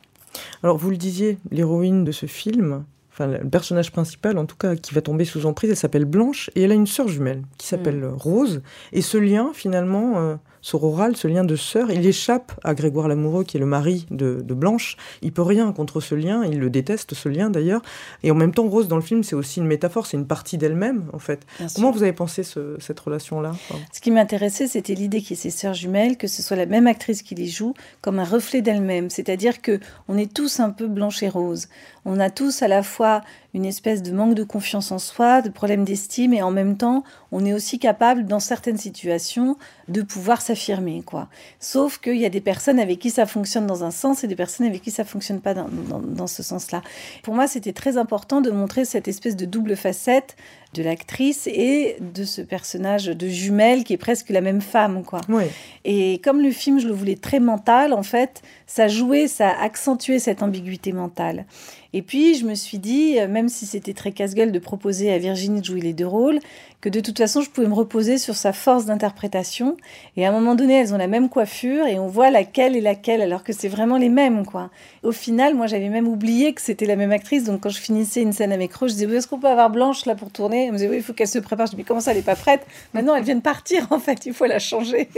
Alors 0.63 0.77
vous 0.77 0.89
le 0.89 0.97
disiez, 0.97 1.37
l'héroïne 1.51 2.03
de 2.03 2.11
ce 2.11 2.25
film, 2.25 2.83
enfin 3.11 3.27
le 3.27 3.49
personnage 3.49 3.91
principal 3.91 4.37
en 4.37 4.45
tout 4.45 4.55
cas 4.55 4.75
qui 4.75 4.93
va 4.93 5.01
tomber 5.01 5.25
sous 5.25 5.45
emprise, 5.45 5.69
elle 5.69 5.77
s'appelle 5.77 6.05
Blanche 6.05 6.49
et 6.55 6.63
elle 6.63 6.71
a 6.71 6.75
une 6.75 6.87
sœur 6.87 7.07
jumelle 7.07 7.43
qui 7.57 7.67
s'appelle 7.67 7.99
mmh. 7.99 8.15
Rose. 8.17 8.61
Et 8.93 9.01
ce 9.01 9.17
lien 9.17 9.51
finalement, 9.53 10.19
euh, 10.19 10.35
sororal, 10.61 11.15
ce 11.15 11.27
lien 11.27 11.43
de 11.43 11.55
sœur, 11.55 11.91
il 11.91 12.05
échappe 12.05 12.51
à 12.63 12.73
Grégoire 12.73 13.07
Lamoureux, 13.07 13.43
qui 13.43 13.57
est 13.57 13.59
le 13.59 13.65
mari 13.65 14.05
de, 14.11 14.41
de, 14.43 14.53
Blanche. 14.53 14.97
Il 15.21 15.31
peut 15.31 15.43
rien 15.43 15.71
contre 15.71 16.01
ce 16.01 16.15
lien, 16.15 16.43
il 16.43 16.59
le 16.59 16.69
déteste, 16.69 17.13
ce 17.13 17.29
lien 17.29 17.49
d'ailleurs. 17.49 17.81
Et 18.23 18.31
en 18.31 18.35
même 18.35 18.53
temps, 18.53 18.67
Rose, 18.67 18.87
dans 18.87 18.95
le 18.95 19.01
film, 19.01 19.23
c'est 19.23 19.35
aussi 19.35 19.59
une 19.59 19.67
métaphore, 19.67 20.05
c'est 20.05 20.17
une 20.17 20.27
partie 20.27 20.57
d'elle-même, 20.57 21.05
en 21.13 21.19
fait. 21.19 21.45
Bien 21.59 21.67
Comment 21.75 21.89
sûr. 21.89 21.97
vous 21.97 22.03
avez 22.03 22.13
pensé 22.13 22.43
ce, 22.43 22.75
cette 22.79 22.99
relation-là. 22.99 23.53
Ce 23.93 24.01
qui 24.01 24.11
m'intéressait, 24.11 24.67
c'était 24.67 24.95
l'idée 24.95 25.21
qu'il 25.21 25.31
y 25.31 25.33
ait 25.39 25.41
ces 25.41 25.49
sœurs 25.49 25.73
jumelles, 25.73 26.17
que 26.17 26.27
ce 26.27 26.41
soit 26.41 26.57
la 26.57 26.65
même 26.65 26.87
actrice 26.87 27.21
qui 27.21 27.35
les 27.35 27.47
joue, 27.47 27.73
comme 28.01 28.19
un 28.19 28.23
reflet 28.23 28.61
d'elle-même. 28.61 29.09
C'est-à-dire 29.09 29.61
que 29.61 29.79
on 30.07 30.17
est 30.17 30.31
tous 30.31 30.59
un 30.59 30.71
peu 30.71 30.87
Blanche 30.87 31.21
et 31.23 31.29
Rose. 31.29 31.67
On 32.05 32.19
a 32.19 32.29
tous 32.29 32.61
à 32.61 32.67
la 32.67 32.83
fois 32.83 33.21
une 33.57 33.65
espèce 33.65 34.03
de 34.03 34.11
manque 34.11 34.35
de 34.35 34.43
confiance 34.43 34.91
en 34.91 34.99
soi, 34.99 35.41
de 35.41 35.49
problème 35.49 35.83
d'estime, 35.83 36.31
et 36.31 36.43
en 36.43 36.51
même 36.51 36.77
temps, 36.77 37.03
on 37.31 37.43
est 37.43 37.53
aussi 37.53 37.79
capable, 37.79 38.25
dans 38.25 38.39
certaines 38.39 38.77
situations, 38.77 39.57
de 39.87 40.03
pouvoir 40.03 40.41
s'affirmer, 40.41 41.01
quoi. 41.03 41.27
Sauf 41.59 41.97
qu'il 41.97 42.17
y 42.17 42.25
a 42.25 42.29
des 42.29 42.39
personnes 42.39 42.79
avec 42.79 42.99
qui 42.99 43.09
ça 43.09 43.25
fonctionne 43.25 43.65
dans 43.65 43.83
un 43.83 43.89
sens 43.89 44.23
et 44.23 44.27
des 44.27 44.35
personnes 44.35 44.67
avec 44.67 44.83
qui 44.83 44.91
ça 44.91 45.03
fonctionne 45.03 45.41
pas 45.41 45.55
dans, 45.55 45.67
dans, 45.89 45.99
dans 45.99 46.27
ce 46.27 46.43
sens-là. 46.43 46.83
Pour 47.23 47.33
moi, 47.33 47.47
c'était 47.47 47.73
très 47.73 47.97
important 47.97 48.41
de 48.41 48.51
montrer 48.51 48.85
cette 48.85 49.07
espèce 49.07 49.35
de 49.35 49.45
double 49.45 49.75
facette 49.75 50.35
de 50.73 50.83
l'actrice 50.83 51.47
et 51.47 51.95
de 51.99 52.23
ce 52.23 52.41
personnage 52.41 53.05
de 53.05 53.27
jumelle 53.27 53.83
qui 53.83 53.93
est 53.93 53.97
presque 53.97 54.29
la 54.29 54.41
même 54.41 54.61
femme, 54.61 55.03
quoi. 55.03 55.21
Oui. 55.29 55.45
Et 55.85 56.19
comme 56.23 56.41
le 56.41 56.51
film, 56.51 56.79
je 56.79 56.87
le 56.87 56.93
voulais 56.93 57.15
très 57.15 57.39
mental, 57.39 57.93
en 57.93 58.03
fait, 58.03 58.41
ça 58.65 58.87
jouait, 58.87 59.27
ça 59.27 59.49
accentuait 59.49 60.19
cette 60.19 60.43
ambiguïté 60.43 60.91
mentale. 60.91 61.45
Et 61.93 62.01
puis, 62.01 62.35
je 62.35 62.45
me 62.45 62.53
suis 62.53 62.79
dit, 62.79 63.15
même 63.29 63.47
si 63.47 63.65
c'était 63.65 63.93
très 63.93 64.11
casse-gueule 64.11 64.51
de 64.51 64.59
proposer 64.59 65.11
à 65.11 65.17
Virginie 65.17 65.61
de 65.61 65.65
jouer 65.65 65.81
les 65.81 65.93
deux 65.93 66.05
rôles, 66.05 66.39
que 66.79 66.89
de 66.89 66.99
toute 66.99 67.17
façon, 67.17 67.41
je 67.41 67.49
pouvais 67.49 67.67
me 67.67 67.73
reposer 67.73 68.19
sur 68.19 68.35
sa 68.35 68.53
force 68.53 68.85
d'interprétation. 68.85 69.77
Et 70.15 70.25
à 70.25 70.29
un 70.29 70.31
moment 70.31 70.53
donné, 70.53 70.75
elles 70.75 70.93
ont 70.93 70.97
la 70.97 71.07
même 71.07 71.27
coiffure 71.27 71.87
et 71.87 71.97
on 71.97 72.07
voit 72.07 72.29
laquelle 72.29 72.75
est 72.75 72.81
laquelle, 72.81 73.21
alors 73.21 73.43
que 73.43 73.51
c'est 73.51 73.67
vraiment 73.67 73.97
les 73.97 74.09
mêmes, 74.09 74.45
quoi. 74.45 74.69
Au 75.01 75.11
final, 75.11 75.55
moi, 75.55 75.65
j'avais 75.65 75.89
même 75.89 76.07
oublié 76.07 76.53
que 76.53 76.61
c'était 76.61 76.85
la 76.85 76.95
même 76.95 77.11
actrice. 77.11 77.45
Donc, 77.45 77.61
quand 77.61 77.69
je 77.69 77.79
finissais 77.79 78.21
une 78.21 78.31
scène 78.31 78.51
avec 78.51 78.73
Rose, 78.73 78.91
je 78.91 78.97
disais, 78.97 79.17
est-ce 79.17 79.27
qu'on 79.27 79.39
peut 79.39 79.47
avoir 79.47 79.71
Blanche 79.71 80.05
là 80.05 80.13
pour 80.13 80.29
tourner? 80.29 80.65
Elle 80.65 80.73
me 80.73 80.77
disait, 80.77 80.89
oui, 80.89 80.97
il 80.97 81.03
faut 81.03 81.13
qu'elle 81.13 81.27
se 81.27 81.39
prépare. 81.39 81.65
Je 81.65 81.71
dis, 81.71 81.77
mais 81.77 81.83
comment 81.83 81.99
ça, 81.99 82.11
elle 82.11 82.17
n'est 82.17 82.23
pas 82.23 82.35
prête? 82.35 82.65
Maintenant, 82.93 83.15
elle 83.15 83.23
vient 83.23 83.35
de 83.35 83.41
partir, 83.41 83.87
en 83.89 83.99
fait, 83.99 84.27
il 84.27 84.33
faut 84.33 84.45
la 84.45 84.59
changer. 84.59 85.09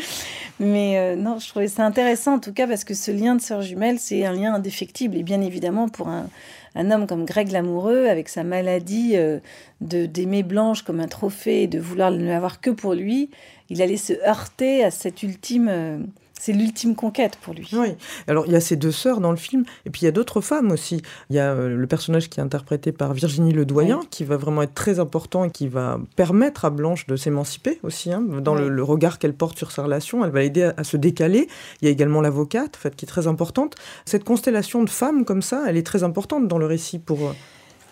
mais 0.60 0.98
euh, 0.98 1.16
non, 1.16 1.38
je 1.38 1.48
trouvais 1.48 1.68
ça 1.68 1.84
intéressant, 1.84 2.34
en 2.34 2.38
tout 2.38 2.54
cas, 2.54 2.66
parce 2.66 2.84
que 2.84 2.94
ce 2.94 3.10
lien 3.10 3.34
de 3.34 3.42
sœur 3.42 3.60
jumelle, 3.60 3.98
c'est 3.98 4.24
un 4.24 4.32
lien 4.32 4.54
indéfectible. 4.54 5.18
Et 5.18 5.22
bien 5.22 5.42
évidemment, 5.42 5.88
pour 5.90 6.08
un, 6.08 6.26
un 6.74 6.90
homme 6.90 7.06
comme 7.06 7.24
Greg 7.24 7.50
Lamoureux, 7.50 8.06
avec 8.06 8.28
sa 8.28 8.44
maladie 8.44 9.16
euh, 9.16 9.40
de 9.80 10.06
d'aimer 10.06 10.42
Blanche 10.42 10.82
comme 10.82 11.00
un 11.00 11.08
trophée 11.08 11.64
et 11.64 11.66
de 11.66 11.78
vouloir 11.78 12.10
ne 12.10 12.24
l'avoir 12.24 12.60
que 12.60 12.70
pour 12.70 12.94
lui, 12.94 13.30
il 13.70 13.82
allait 13.82 13.96
se 13.96 14.12
heurter 14.26 14.84
à 14.84 14.90
cette 14.90 15.22
ultime... 15.22 16.08
C'est 16.44 16.52
l'ultime 16.52 16.96
conquête 16.96 17.36
pour 17.40 17.54
lui. 17.54 17.68
Oui. 17.72 17.90
Alors 18.26 18.46
il 18.46 18.52
y 18.52 18.56
a 18.56 18.60
ces 18.60 18.74
deux 18.74 18.90
sœurs 18.90 19.20
dans 19.20 19.30
le 19.30 19.36
film, 19.36 19.62
et 19.86 19.90
puis 19.90 20.02
il 20.02 20.06
y 20.06 20.08
a 20.08 20.10
d'autres 20.10 20.40
femmes 20.40 20.72
aussi. 20.72 21.00
Il 21.30 21.36
y 21.36 21.38
a 21.38 21.52
euh, 21.52 21.68
le 21.68 21.86
personnage 21.86 22.28
qui 22.28 22.40
est 22.40 22.42
interprété 22.42 22.90
par 22.90 23.14
Virginie 23.14 23.52
Ledoyen, 23.52 23.98
oui. 24.00 24.08
qui 24.10 24.24
va 24.24 24.36
vraiment 24.36 24.62
être 24.62 24.74
très 24.74 24.98
important 24.98 25.44
et 25.44 25.52
qui 25.52 25.68
va 25.68 26.00
permettre 26.16 26.64
à 26.64 26.70
Blanche 26.70 27.06
de 27.06 27.14
s'émanciper 27.14 27.78
aussi, 27.84 28.12
hein, 28.12 28.20
dans 28.20 28.56
oui. 28.56 28.62
le, 28.62 28.68
le, 28.70 28.82
regard 28.82 29.20
qu'elle 29.20 29.34
porte 29.34 29.56
sur 29.56 29.70
sa 29.70 29.84
relation. 29.84 30.24
Elle 30.24 30.32
va 30.32 30.40
l'aider 30.40 30.64
à, 30.64 30.74
à, 30.78 30.82
se 30.82 30.96
décaler. 30.96 31.46
Il 31.80 31.84
y 31.84 31.88
a 31.88 31.92
également 31.92 32.20
l'avocate, 32.20 32.74
en 32.74 32.80
fait, 32.80 32.96
qui 32.96 33.04
est 33.04 33.08
très 33.08 33.28
importante. 33.28 33.76
Cette 34.04 34.24
constellation 34.24 34.82
de 34.82 34.90
femmes 34.90 35.24
comme 35.24 35.42
ça, 35.42 35.62
elle 35.68 35.76
est 35.76 35.86
très 35.86 36.02
importante 36.02 36.48
dans 36.48 36.58
le 36.58 36.66
récit 36.66 36.98
pour. 36.98 37.20
euh, 37.28 37.32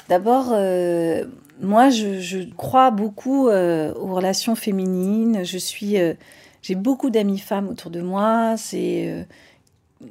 D'abord, 0.08 0.46
euh, 0.52 1.24
moi, 1.62 1.88
je, 1.90 2.18
je, 2.18 2.38
crois 2.56 2.90
beaucoup 2.90 3.46
euh, 3.48 3.94
aux 3.94 4.12
relations 4.12 4.56
féminines. 4.56 5.44
Je 5.44 5.56
suis 5.58 6.00
euh, 6.00 6.14
j'ai 6.62 6.74
beaucoup 6.74 7.10
d'amis 7.10 7.38
femmes 7.38 7.68
autour 7.68 7.90
de 7.90 8.00
moi. 8.00 8.54
C'est 8.56 9.08
euh, 9.08 9.24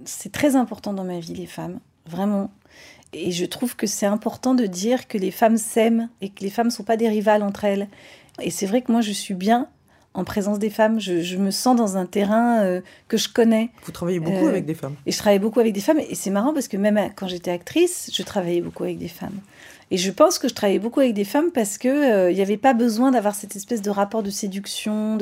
c'est 0.06 0.32
très 0.32 0.56
important 0.56 0.94
dans 0.94 1.04
ma 1.04 1.20
vie, 1.20 1.34
les 1.34 1.46
femmes, 1.46 1.80
vraiment. 2.06 2.52
Et 3.14 3.32
je 3.32 3.46
trouve 3.46 3.76
que 3.76 3.88
c'est 3.88 4.06
important 4.06 4.54
de 4.54 4.66
dire 4.66 5.08
que 5.08 5.18
les 5.18 5.32
femmes 5.32 5.58
s'aiment 5.58 6.10
et 6.22 6.30
que 6.30 6.42
les 6.42 6.50
femmes 6.50 6.68
ne 6.68 6.72
sont 6.72 6.84
pas 6.84 6.98
des 6.98 7.10
rivales 7.10 7.42
entre 7.42 7.66
elles. 7.66 7.88
Et 8.42 8.52
c'est 8.52 8.68
vrai 8.68 8.82
que 8.82 8.92
moi, 8.92 9.02
je 9.02 9.12
suis 9.12 9.34
bien 9.34 9.68
en 10.14 10.24
présence 10.24 10.60
des 10.60 10.70
femmes. 10.70 11.00
Je, 11.00 11.22
je 11.22 11.38
me 11.38 11.50
sens 11.50 11.76
dans 11.76 11.98
un 11.98 12.06
terrain 12.06 12.62
euh, 12.62 12.82
que 13.08 13.18
je 13.18 13.30
connais. 13.30 13.72
Vous 13.84 13.92
travaillez 13.92 14.20
beaucoup 14.20 14.46
euh, 14.46 14.50
avec 14.50 14.66
des 14.66 14.76
femmes. 14.76 14.96
Et 15.08 15.12
je 15.12 15.18
travaille 15.18 15.40
beaucoup 15.40 15.60
avec 15.60 15.74
des 15.74 15.82
femmes. 15.82 16.00
Et 16.00 16.14
c'est 16.14 16.30
marrant 16.30 16.54
parce 16.54 16.68
que 16.68 16.78
même 16.78 17.00
quand 17.16 17.28
j'étais 17.28 17.52
actrice, 17.52 18.12
je 18.14 18.22
travaillais 18.22 18.62
beaucoup 18.62 18.84
avec 18.84 19.00
des 19.00 19.08
femmes. 19.08 19.40
Et 19.91 19.97
je 19.97 20.12
pense 20.12 20.38
que 20.38 20.47
je 20.47 20.54
travaillais 20.54 20.80
beaucoup 20.80 20.99
avec 20.99 21.13
des 21.13 21.23
femmes 21.23 21.52
parce 21.52 21.78
que 21.78 21.88
il 21.88 22.12
euh, 22.12 22.34
n'y 22.34 22.41
avait 22.41 22.58
pas 22.58 22.73
besoin 22.73 23.12
d'avoir 23.12 23.34
cette 23.34 23.56
espèce 23.56 23.82
de 23.82 23.89
rapport 23.89 24.21
de 24.21 24.30
séduction. 24.30 25.17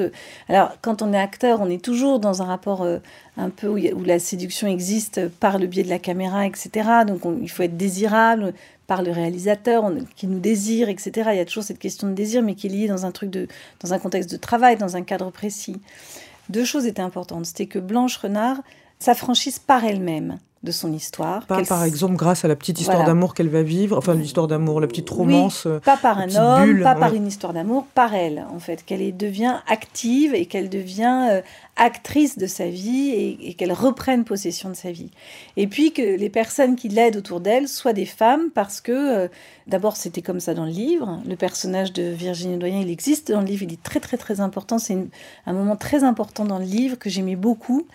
Alors, 0.49 0.73
quand 0.81 1.01
on 1.01 1.13
est 1.13 1.19
acteur, 1.19 1.61
on 1.61 1.69
est 1.69 1.83
toujours 1.83 2.19
dans 2.19 2.41
un 2.41 2.45
rapport 2.45 2.83
euh, 2.83 2.99
un 3.37 3.49
peu 3.49 3.67
où, 3.67 4.03
la 4.03 4.19
séduction 4.19 4.67
existe 4.67 5.29
par 5.29 5.57
le 5.57 5.67
biais 5.67 5.83
de 5.83 5.89
la 5.89 5.99
caméra, 5.99 6.45
etc. 6.45 6.69
Donc, 7.07 7.25
on, 7.25 7.39
il 7.41 7.49
faut 7.49 7.63
être 7.63 7.77
désirable 7.77 8.53
par 8.87 9.03
le 9.03 9.11
réalisateur 9.11 9.89
qui 10.15 10.27
nous 10.27 10.39
désire, 10.39 10.89
etc. 10.89 11.11
Il 11.31 11.37
y 11.37 11.41
a 11.41 11.45
toujours 11.45 11.63
cette 11.63 11.79
question 11.79 12.07
de 12.07 12.13
désir, 12.13 12.41
mais 12.41 12.55
qui 12.55 12.67
est 12.67 12.69
liée 12.69 12.87
dans 12.87 13.05
un 13.05 13.11
truc 13.11 13.29
de, 13.29 13.47
dans 13.81 13.93
un 13.93 13.99
contexte 13.99 14.31
de 14.31 14.37
travail, 14.37 14.77
dans 14.77 14.95
un 14.95 15.01
cadre 15.01 15.29
précis. 15.31 15.77
Deux 16.49 16.65
choses 16.65 16.85
étaient 16.85 17.01
importantes. 17.01 17.45
C'était 17.45 17.65
que 17.67 17.79
Blanche 17.79 18.17
Renard 18.17 18.57
s'affranchisse 18.99 19.59
par 19.59 19.83
elle-même 19.83 20.39
de 20.63 20.71
son 20.71 20.91
histoire. 20.91 21.45
Pas 21.45 21.63
par 21.63 21.83
exemple 21.83 22.15
grâce 22.15 22.43
à 22.43 22.47
la 22.47 22.55
petite 22.55 22.79
histoire 22.79 22.97
Voilà. 22.97 23.11
d'amour 23.13 23.33
qu'elle 23.35 23.49
va 23.49 23.61
vivre, 23.61 23.97
enfin 23.97 24.15
l'histoire 24.15 24.47
d'amour, 24.47 24.81
la 24.81 24.87
petite 24.87 25.09
romance. 25.09 25.65
Oui, 25.65 25.73
euh, 25.73 25.79
pas 25.79 25.97
par 25.97 26.17
un 26.17 26.33
homme, 26.35 26.65
bulle, 26.65 26.83
pas 26.83 26.95
par 26.95 27.11
ouais. 27.11 27.17
une 27.17 27.27
histoire 27.27 27.53
d'amour, 27.53 27.85
par 27.93 28.15
elle, 28.15 28.45
en 28.53 28.59
fait. 28.59 28.83
Qu'elle 28.83 29.15
devient 29.15 29.57
active 29.67 30.33
et 30.33 30.47
qu'elle 30.47 30.69
devient 30.69 31.27
euh, 31.31 31.41
actrice 31.75 32.37
de 32.37 32.47
sa 32.47 32.67
vie 32.67 33.09
et, 33.09 33.49
et 33.49 33.53
qu'elle 33.53 33.71
reprenne 33.71 34.23
possession 34.23 34.69
de 34.69 34.75
sa 34.75 34.91
vie. 34.91 35.11
Et 35.57 35.67
puis 35.67 35.93
que 35.93 36.01
les 36.17 36.29
personnes 36.29 36.75
qui 36.75 36.89
l'aident 36.89 37.17
autour 37.17 37.39
d'elle 37.39 37.67
soient 37.67 37.93
des 37.93 38.05
femmes 38.05 38.49
parce 38.53 38.81
que, 38.81 38.91
euh, 38.91 39.27
d'abord, 39.67 39.95
c'était 39.95 40.23
comme 40.23 40.39
ça 40.39 40.55
dans 40.55 40.65
le 40.65 40.71
livre. 40.71 41.21
Le 41.27 41.35
personnage 41.35 41.93
de 41.93 42.03
Virginie 42.03 42.57
Doyen, 42.57 42.79
il 42.79 42.89
existe 42.89 43.31
dans 43.31 43.41
le 43.41 43.47
livre, 43.47 43.63
il 43.63 43.73
est 43.73 43.83
très, 43.83 43.99
très, 43.99 44.17
très 44.17 44.41
important. 44.41 44.79
C'est 44.79 44.97
un 45.45 45.53
moment 45.53 45.75
très 45.75 46.03
important 46.03 46.45
dans 46.45 46.57
le 46.57 46.65
livre 46.65 46.97
que 46.97 47.09
j'aimais 47.11 47.35
beaucoup. 47.35 47.85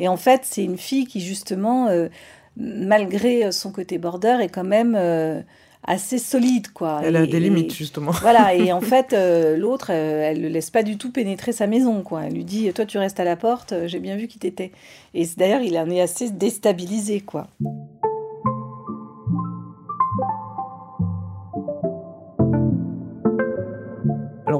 Et 0.00 0.08
en 0.08 0.16
fait, 0.16 0.40
c'est 0.44 0.64
une 0.64 0.78
fille 0.78 1.06
qui, 1.06 1.20
justement, 1.20 1.86
euh, 1.88 2.08
malgré 2.56 3.52
son 3.52 3.70
côté 3.70 3.98
border, 3.98 4.38
est 4.40 4.48
quand 4.48 4.64
même 4.64 4.94
euh, 4.98 5.40
assez 5.86 6.18
solide, 6.18 6.68
quoi. 6.72 7.00
Elle 7.04 7.16
a 7.16 7.26
des 7.26 7.36
et- 7.36 7.40
limites 7.40 7.74
justement. 7.74 8.10
Voilà, 8.22 8.54
et 8.54 8.72
en 8.72 8.80
fait, 8.92 9.12
euh, 9.12 9.56
l'autre, 9.56 9.90
euh, 9.92 10.22
elle 10.30 10.38
ne 10.38 10.42
le 10.42 10.48
laisse 10.48 10.70
pas 10.70 10.82
du 10.82 10.96
tout 10.98 11.10
pénétrer 11.12 11.52
sa 11.52 11.66
maison, 11.66 12.02
quoi. 12.02 12.24
Elle 12.24 12.32
lui 12.34 12.44
dit, 12.44 12.72
toi, 12.72 12.84
tu 12.86 12.98
restes 12.98 13.20
à 13.20 13.24
la 13.24 13.36
porte, 13.36 13.72
euh, 13.72 13.86
j'ai 13.88 13.98
bien 14.00 14.16
vu 14.16 14.26
qui 14.26 14.38
t'étais. 14.38 14.72
Et 15.14 15.24
d'ailleurs, 15.36 15.60
il 15.62 15.76
en 15.78 15.88
est 15.90 16.00
assez 16.00 16.30
déstabilisé, 16.30 17.20
quoi. 17.20 17.46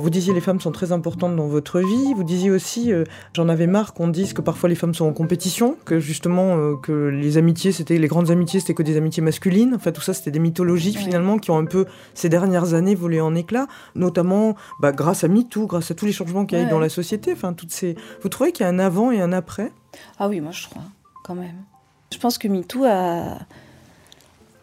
Alors 0.01 0.05
vous 0.07 0.11
disiez 0.11 0.33
les 0.33 0.41
femmes 0.41 0.61
sont 0.61 0.73
très 0.73 0.93
importantes 0.93 1.37
dans 1.37 1.47
votre 1.47 1.79
vie. 1.79 2.15
Vous 2.15 2.25
disiez 2.25 2.51
aussi, 2.51 2.91
euh, 2.91 3.05
j'en 3.35 3.51
avais 3.51 3.67
marre 3.67 3.93
qu'on 3.93 4.09
dise 4.09 4.33
que 4.33 4.41
parfois 4.41 4.71
les 4.71 4.75
femmes 4.75 4.95
sont 4.95 5.05
en 5.05 5.13
compétition, 5.13 5.77
que 5.85 6.01
justement 6.01 6.57
euh, 6.57 6.77
que 6.77 7.09
les 7.09 7.37
amitiés, 7.37 7.71
c'était 7.71 7.99
les 7.99 8.09
grandes 8.09 8.31
amitiés, 8.31 8.61
c'était 8.61 8.73
que 8.73 8.83
des 8.83 8.97
amitiés 8.97 9.23
masculines. 9.23 9.75
Enfin 9.75 9.93
tout 9.93 10.01
ça, 10.01 10.15
c'était 10.15 10.31
des 10.31 10.39
mythologies 10.39 10.95
Ouais. 10.97 11.03
finalement 11.05 11.37
qui 11.39 11.51
ont 11.51 11.59
un 11.59 11.67
peu 11.67 11.85
ces 12.15 12.31
dernières 12.31 12.73
années 12.73 12.95
volé 12.95 13.21
en 13.21 13.35
éclats, 13.35 13.67
notamment 13.95 14.57
bah, 14.81 14.93
grâce 14.93 15.23
à 15.23 15.29
MeToo, 15.29 15.67
grâce 15.67 15.91
à 15.91 15.95
tous 15.95 16.07
les 16.07 16.13
changements 16.13 16.47
qu'il 16.47 16.57
y 16.57 16.61
a 16.63 16.65
eu 16.65 16.67
Ouais. 16.69 16.71
dans 16.71 16.81
la 16.81 16.89
société. 16.89 17.35
Enfin 17.35 17.53
toutes 17.53 17.71
ces. 17.73 17.95
Vous 18.23 18.31
trouvez 18.31 18.53
qu'il 18.53 18.65
y 18.65 18.67
a 18.67 18.71
un 18.73 18.79
avant 18.79 19.11
et 19.11 19.21
un 19.21 19.35
après? 19.35 19.71
Ah 20.19 20.29
oui, 20.29 20.41
moi, 20.41 20.53
je 20.53 20.67
crois, 20.67 20.85
quand 21.25 21.35
même. 21.35 21.57
Je 22.11 22.17
pense 22.17 22.39
que 22.39 22.49
MeToo 22.49 22.85
a... 22.87 23.37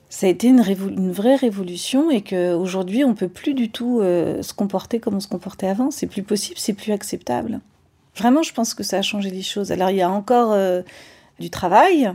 Ça 0.10 0.28
a 0.28 0.30
été 0.30 0.48
une, 0.48 0.62
révo- 0.62 0.90
une 0.90 1.12
vraie 1.12 1.36
révolution 1.36 2.10
et 2.10 2.22
qu'aujourd'hui, 2.22 3.04
on 3.04 3.14
peut 3.14 3.28
plus 3.28 3.54
du 3.54 3.70
tout 3.70 4.00
euh, 4.02 4.42
se 4.42 4.54
comporter 4.54 5.00
comme 5.00 5.16
on 5.16 5.20
se 5.20 5.28
comportait 5.28 5.68
avant. 5.68 5.92
C'est 5.92 6.08
plus 6.08 6.24
possible, 6.24 6.58
c'est 6.58 6.74
plus 6.74 6.94
acceptable. 6.94 7.60
Vraiment, 8.16 8.42
je 8.42 8.54
pense 8.54 8.74
que 8.74 8.84
ça 8.84 8.98
a 8.98 9.02
changé 9.02 9.30
les 9.30 9.42
choses. 9.42 9.72
Alors, 9.72 9.90
il 9.90 9.98
y 9.98 10.02
a 10.02 10.10
encore 10.10 10.54
euh, 10.54 10.82
du 11.40 11.50
travail, 11.50 12.12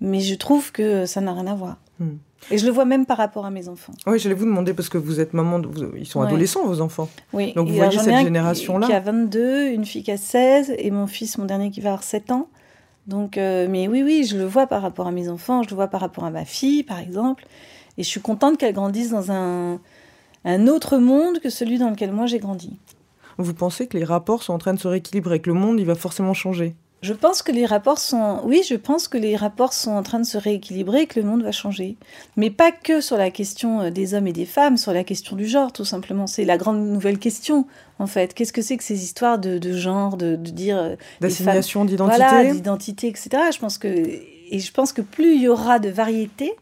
mais 0.00 0.20
je 0.20 0.34
trouve 0.34 0.72
que 0.72 1.06
ça 1.06 1.20
n'a 1.20 1.32
rien 1.32 1.46
à 1.46 1.54
voir. 1.54 1.76
Hmm. 2.00 2.16
Et 2.50 2.58
je 2.58 2.66
le 2.66 2.72
vois 2.72 2.84
même 2.84 3.06
par 3.06 3.16
rapport 3.18 3.46
à 3.46 3.50
mes 3.50 3.68
enfants. 3.68 3.92
Oui, 4.06 4.18
j'allais 4.18 4.34
vous 4.34 4.44
demander 4.44 4.74
parce 4.74 4.88
que 4.88 4.98
vous 4.98 5.20
êtes 5.20 5.32
maman, 5.32 5.58
de- 5.60 5.68
vous- 5.68 5.96
ils 5.96 6.06
sont 6.06 6.20
Ouais. 6.20 6.26
adolescents 6.26 6.64
vos 6.66 6.80
enfants. 6.80 7.08
Oui. 7.32 7.52
Donc, 7.54 7.68
vous 7.68 7.74
Et 7.74 7.78
voyez 7.78 7.98
cette 7.98 8.18
génération-là 8.24 8.86
Qui 8.86 8.92
a 8.92 9.00
22, 9.00 9.68
une 9.70 9.84
fille 9.84 10.02
qui 10.02 10.10
a 10.12 10.16
16, 10.16 10.72
et 10.76 10.90
mon 10.90 11.06
fils, 11.06 11.38
mon 11.38 11.44
dernier, 11.46 11.70
qui 11.70 11.80
va 11.80 11.90
avoir 11.90 12.02
7 12.04 12.30
ans. 12.32 12.48
Donc, 13.08 13.38
euh, 13.38 13.66
mais 13.70 13.88
oui, 13.88 14.02
oui, 14.02 14.24
je 14.24 14.36
le 14.36 14.44
vois 14.44 14.66
par 14.66 14.82
rapport 14.82 15.06
à 15.06 15.12
mes 15.12 15.30
enfants, 15.30 15.62
je 15.62 15.70
le 15.70 15.74
vois 15.74 15.88
par 15.88 16.02
rapport 16.02 16.24
à 16.24 16.30
ma 16.30 16.44
fille, 16.44 16.82
par 16.82 16.98
exemple. 16.98 17.46
Et 17.96 18.02
je 18.02 18.08
suis 18.08 18.20
contente 18.20 18.58
qu'elle 18.58 18.74
grandisse 18.74 19.10
dans 19.10 19.32
un, 19.32 19.80
un 20.44 20.66
autre 20.66 20.98
monde 20.98 21.40
que 21.40 21.48
celui 21.48 21.78
dans 21.78 21.88
lequel 21.88 22.12
moi 22.12 22.26
j'ai 22.26 22.38
grandi. 22.38 22.78
Vous 23.38 23.54
pensez 23.54 23.86
que 23.86 23.96
les 23.96 24.04
rapports 24.04 24.42
sont 24.42 24.52
en 24.52 24.58
train 24.58 24.74
de 24.74 24.78
se 24.78 24.86
rééquilibrer, 24.86 25.40
que 25.40 25.48
le 25.48 25.54
monde 25.54 25.80
il 25.80 25.86
va 25.86 25.94
forcément 25.94 26.34
changer? 26.34 26.76
Je 27.00 27.12
pense 27.12 27.42
que 27.42 27.52
les 27.52 27.64
rapports 27.64 27.98
sont. 28.00 28.40
Oui, 28.44 28.62
je 28.68 28.74
pense 28.74 29.06
que 29.06 29.16
les 29.18 29.36
rapports 29.36 29.72
sont 29.72 29.92
en 29.92 30.02
train 30.02 30.18
de 30.18 30.24
se 30.26 30.36
rééquilibrer 30.36 31.02
et 31.02 31.06
que 31.06 31.20
le 31.20 31.26
monde 31.26 31.44
va 31.44 31.52
changer. 31.52 31.96
Mais 32.36 32.50
pas 32.50 32.72
que 32.72 33.00
sur 33.00 33.16
la 33.16 33.30
question 33.30 33.82
euh, 33.82 33.90
des 33.90 34.14
hommes 34.14 34.26
et 34.26 34.32
des 34.32 34.46
femmes, 34.46 34.76
sur 34.76 34.92
la 34.92 35.04
question 35.04 35.36
du 35.36 35.46
genre, 35.46 35.72
tout 35.72 35.84
simplement. 35.84 36.26
C'est 36.26 36.44
la 36.44 36.56
grande 36.56 36.80
nouvelle 36.84 37.18
question, 37.20 37.66
en 38.00 38.08
fait. 38.08 38.34
Qu'est-ce 38.34 38.52
que 38.52 38.62
c'est 38.62 38.76
que 38.76 38.82
ces 38.82 39.04
histoires 39.04 39.38
de, 39.38 39.58
de 39.58 39.72
genre, 39.74 40.16
de, 40.16 40.34
de 40.34 40.50
dire. 40.50 40.76
euh, 40.76 40.96
D'assignation 41.20 41.84
d'identité 41.84 42.24
Voilà, 42.26 42.52
d'identité, 42.52 43.06
etc. 43.06 43.30
Je 43.54 43.58
pense 43.60 43.78
que, 43.78 43.86
et 43.88 44.58
je 44.58 44.72
pense 44.72 44.92
que 44.92 45.00
plus 45.02 45.36
il 45.36 45.42
y 45.42 45.48
aura 45.48 45.78
de 45.78 45.90
variété, 45.90 46.52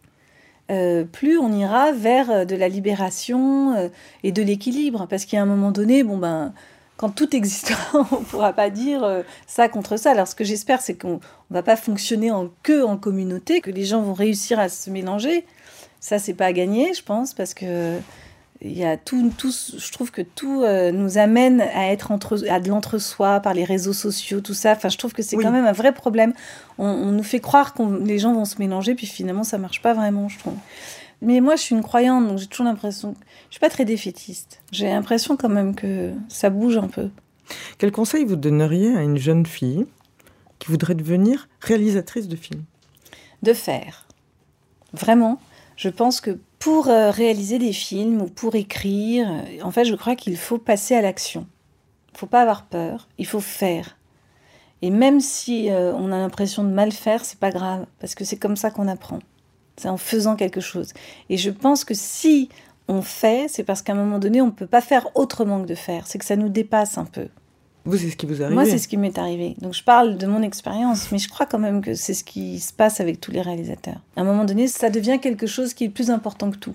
euh, 0.70 1.05
plus 1.05 1.38
on 1.38 1.51
ira 1.51 1.92
vers 1.92 2.44
de 2.44 2.57
la 2.57 2.68
libération 2.68 3.75
euh, 3.75 3.88
et 4.22 4.33
de 4.33 4.42
l'équilibre. 4.42 5.07
Parce 5.09 5.25
qu'à 5.25 5.40
un 5.40 5.46
moment 5.46 5.70
donné, 5.70 6.03
bon 6.03 6.18
ben, 6.18 6.53
quand 6.96 7.11
tout 7.11 7.35
existera, 7.37 7.78
on 8.11 8.20
ne 8.20 8.24
pourra 8.24 8.52
pas 8.52 8.70
dire 8.70 9.04
euh, 9.04 9.22
ça 9.46 9.68
contre 9.68 9.96
ça. 9.98 10.11
Alors 10.12 10.28
ce 10.28 10.35
que 10.35 10.44
j'espère, 10.44 10.80
c'est 10.80 10.94
qu'on 10.94 11.14
ne 11.50 11.54
va 11.54 11.62
pas 11.62 11.76
fonctionner 11.76 12.30
en 12.30 12.48
que 12.62 12.82
en 12.85 12.96
communauté, 12.96 13.61
que 13.61 13.70
les 13.70 13.85
gens 13.85 14.02
vont 14.02 14.14
réussir 14.14 14.59
à 14.59 14.68
se 14.68 14.90
mélanger. 14.90 15.44
Ça, 16.00 16.18
c'est 16.18 16.35
pas 16.35 16.46
à 16.46 16.52
gagner, 16.52 16.94
je 16.94 17.02
pense, 17.02 17.35
parce 17.35 17.54
que 17.54 17.98
il 18.62 18.72
y 18.76 18.85
a 18.85 18.96
tout, 18.96 19.30
tout, 19.37 19.52
je 19.52 19.92
trouve 19.92 20.11
que 20.11 20.22
tout 20.22 20.62
euh, 20.62 20.90
nous 20.90 21.18
amène 21.18 21.61
à 21.61 21.92
être 21.92 22.11
entre, 22.11 22.48
à 22.48 22.59
de 22.59 22.68
l'entre-soi 22.70 23.40
par 23.40 23.52
les 23.52 23.64
réseaux 23.64 23.92
sociaux, 23.92 24.40
tout 24.40 24.54
ça. 24.54 24.72
Enfin, 24.72 24.88
je 24.88 24.96
trouve 24.96 25.12
que 25.12 25.22
c'est 25.22 25.37
Oui. 25.37 25.44
quand 25.44 25.50
même 25.50 25.66
un 25.66 25.72
vrai 25.72 25.92
problème. 25.92 26.32
On, 26.78 26.87
on 26.87 27.12
nous 27.12 27.22
fait 27.22 27.40
croire 27.40 27.74
que 27.74 27.82
les 28.04 28.18
gens 28.18 28.32
vont 28.32 28.46
se 28.46 28.59
mélanger, 28.59 28.94
puis 28.94 29.06
finalement, 29.06 29.44
ça 29.44 29.59
marche 29.59 29.82
pas 29.82 29.92
vraiment, 29.92 30.28
je 30.30 30.38
trouve. 30.38 30.54
Mais 31.22 31.40
moi, 31.40 31.57
je 31.57 31.62
suis 31.62 31.74
une 31.74 31.83
croyante, 31.83 32.29
donc 32.29 32.38
j'ai 32.38 32.46
toujours 32.46 32.66
l'impression. 32.66 33.14
Je 33.48 33.55
suis 33.55 33.61
pas 33.61 33.70
très 33.70 33.85
défaitiste. 33.85 34.61
J'ai 34.70 34.88
l'impression 34.88 35.37
quand 35.37 35.48
même 35.48 35.74
que 35.74 36.12
ça 36.29 36.50
bouge 36.50 36.76
un 36.76 36.88
peu. 36.88 37.11
Quel 37.79 37.92
conseil 37.92 38.24
vous 38.24 38.37
donneriez 38.37 38.94
à 38.96 39.02
une 39.02 39.16
jeune 39.16 39.46
fille 39.46 39.87
qui 40.59 40.68
voudrait 40.68 40.94
devenir 40.94 41.48
réalisatrice 41.61 42.29
de 42.29 42.37
films? 42.37 42.64
De 43.42 43.52
faire. 43.52 44.07
Vraiment, 44.92 45.40
je 45.76 45.88
pense 45.88 46.20
que 46.20 46.38
pour 46.59 46.88
euh, 46.88 47.11
réaliser 47.11 47.59
des 47.59 47.72
films 47.72 48.22
ou 48.22 48.26
pour 48.26 48.55
écrire, 48.55 49.29
en 49.62 49.70
fait, 49.70 49.85
je 49.85 49.94
crois 49.94 50.16
qu'il 50.16 50.37
faut 50.37 50.59
passer 50.59 50.94
à 50.94 51.02
l'action. 51.02 51.46
Il 52.14 52.18
faut 52.18 52.26
pas 52.26 52.42
avoir 52.42 52.64
peur, 52.64 53.09
il 53.18 53.26
faut 53.26 53.40
faire. 53.40 53.96
Et 54.83 54.90
même 54.90 55.20
si 55.20 55.70
euh, 55.70 55.92
on 55.94 56.12
a 56.12 56.18
l'impression 56.18 56.64
de 56.64 56.70
mal 56.70 56.92
faire, 56.92 57.24
c'est 57.24 57.38
pas 57.38 57.50
grave, 57.50 57.87
parce 58.00 58.14
que 58.14 58.24
c'est 58.24 58.38
comme 58.38 58.57
ça 58.57 58.70
qu'on 58.70 58.88
apprend. 58.88 59.20
C'est 59.76 59.88
en 59.88 59.96
faisant 59.96 60.36
quelque 60.36 60.60
chose. 60.60 60.92
Et 61.28 61.36
je 61.36 61.50
pense 61.50 61.84
que 61.84 61.94
si 61.94 62.48
on 62.88 63.02
fait, 63.02 63.46
c'est 63.48 63.64
parce 63.64 63.82
qu'à 63.82 63.92
un 63.92 63.96
moment 63.96 64.18
donné, 64.18 64.40
on 64.40 64.46
ne 64.46 64.50
peut 64.52 64.66
pas 64.66 64.80
faire 64.80 65.08
autrement 65.14 65.60
que 65.60 65.66
de 65.66 65.74
faire. 65.74 66.06
C'est 66.06 66.18
que 66.18 66.24
ça 66.24 66.36
nous 66.36 66.48
dépasse 66.48 66.98
un 66.98 67.04
peu. 67.04 67.28
Vous, 67.84 67.96
c'est 67.96 68.10
ce 68.10 68.16
qui 68.16 68.26
vous 68.26 68.42
arrive 68.42 68.54
Moi, 68.54 68.64
c'est 68.64 68.78
ce 68.78 68.88
qui 68.88 68.96
m'est 68.96 69.16
arrivé. 69.16 69.54
Donc, 69.60 69.72
je 69.72 69.84
parle 69.84 70.18
de 70.18 70.26
mon 70.26 70.42
expérience, 70.42 71.12
mais 71.12 71.18
je 71.18 71.28
crois 71.28 71.46
quand 71.46 71.60
même 71.60 71.82
que 71.82 71.94
c'est 71.94 72.14
ce 72.14 72.24
qui 72.24 72.58
se 72.58 72.72
passe 72.72 73.00
avec 73.00 73.20
tous 73.20 73.30
les 73.30 73.40
réalisateurs. 73.40 74.00
À 74.16 74.22
un 74.22 74.24
moment 74.24 74.44
donné, 74.44 74.66
ça 74.66 74.90
devient 74.90 75.18
quelque 75.20 75.46
chose 75.46 75.72
qui 75.72 75.84
est 75.84 75.88
plus 75.88 76.10
important 76.10 76.50
que 76.50 76.56
tout. 76.56 76.74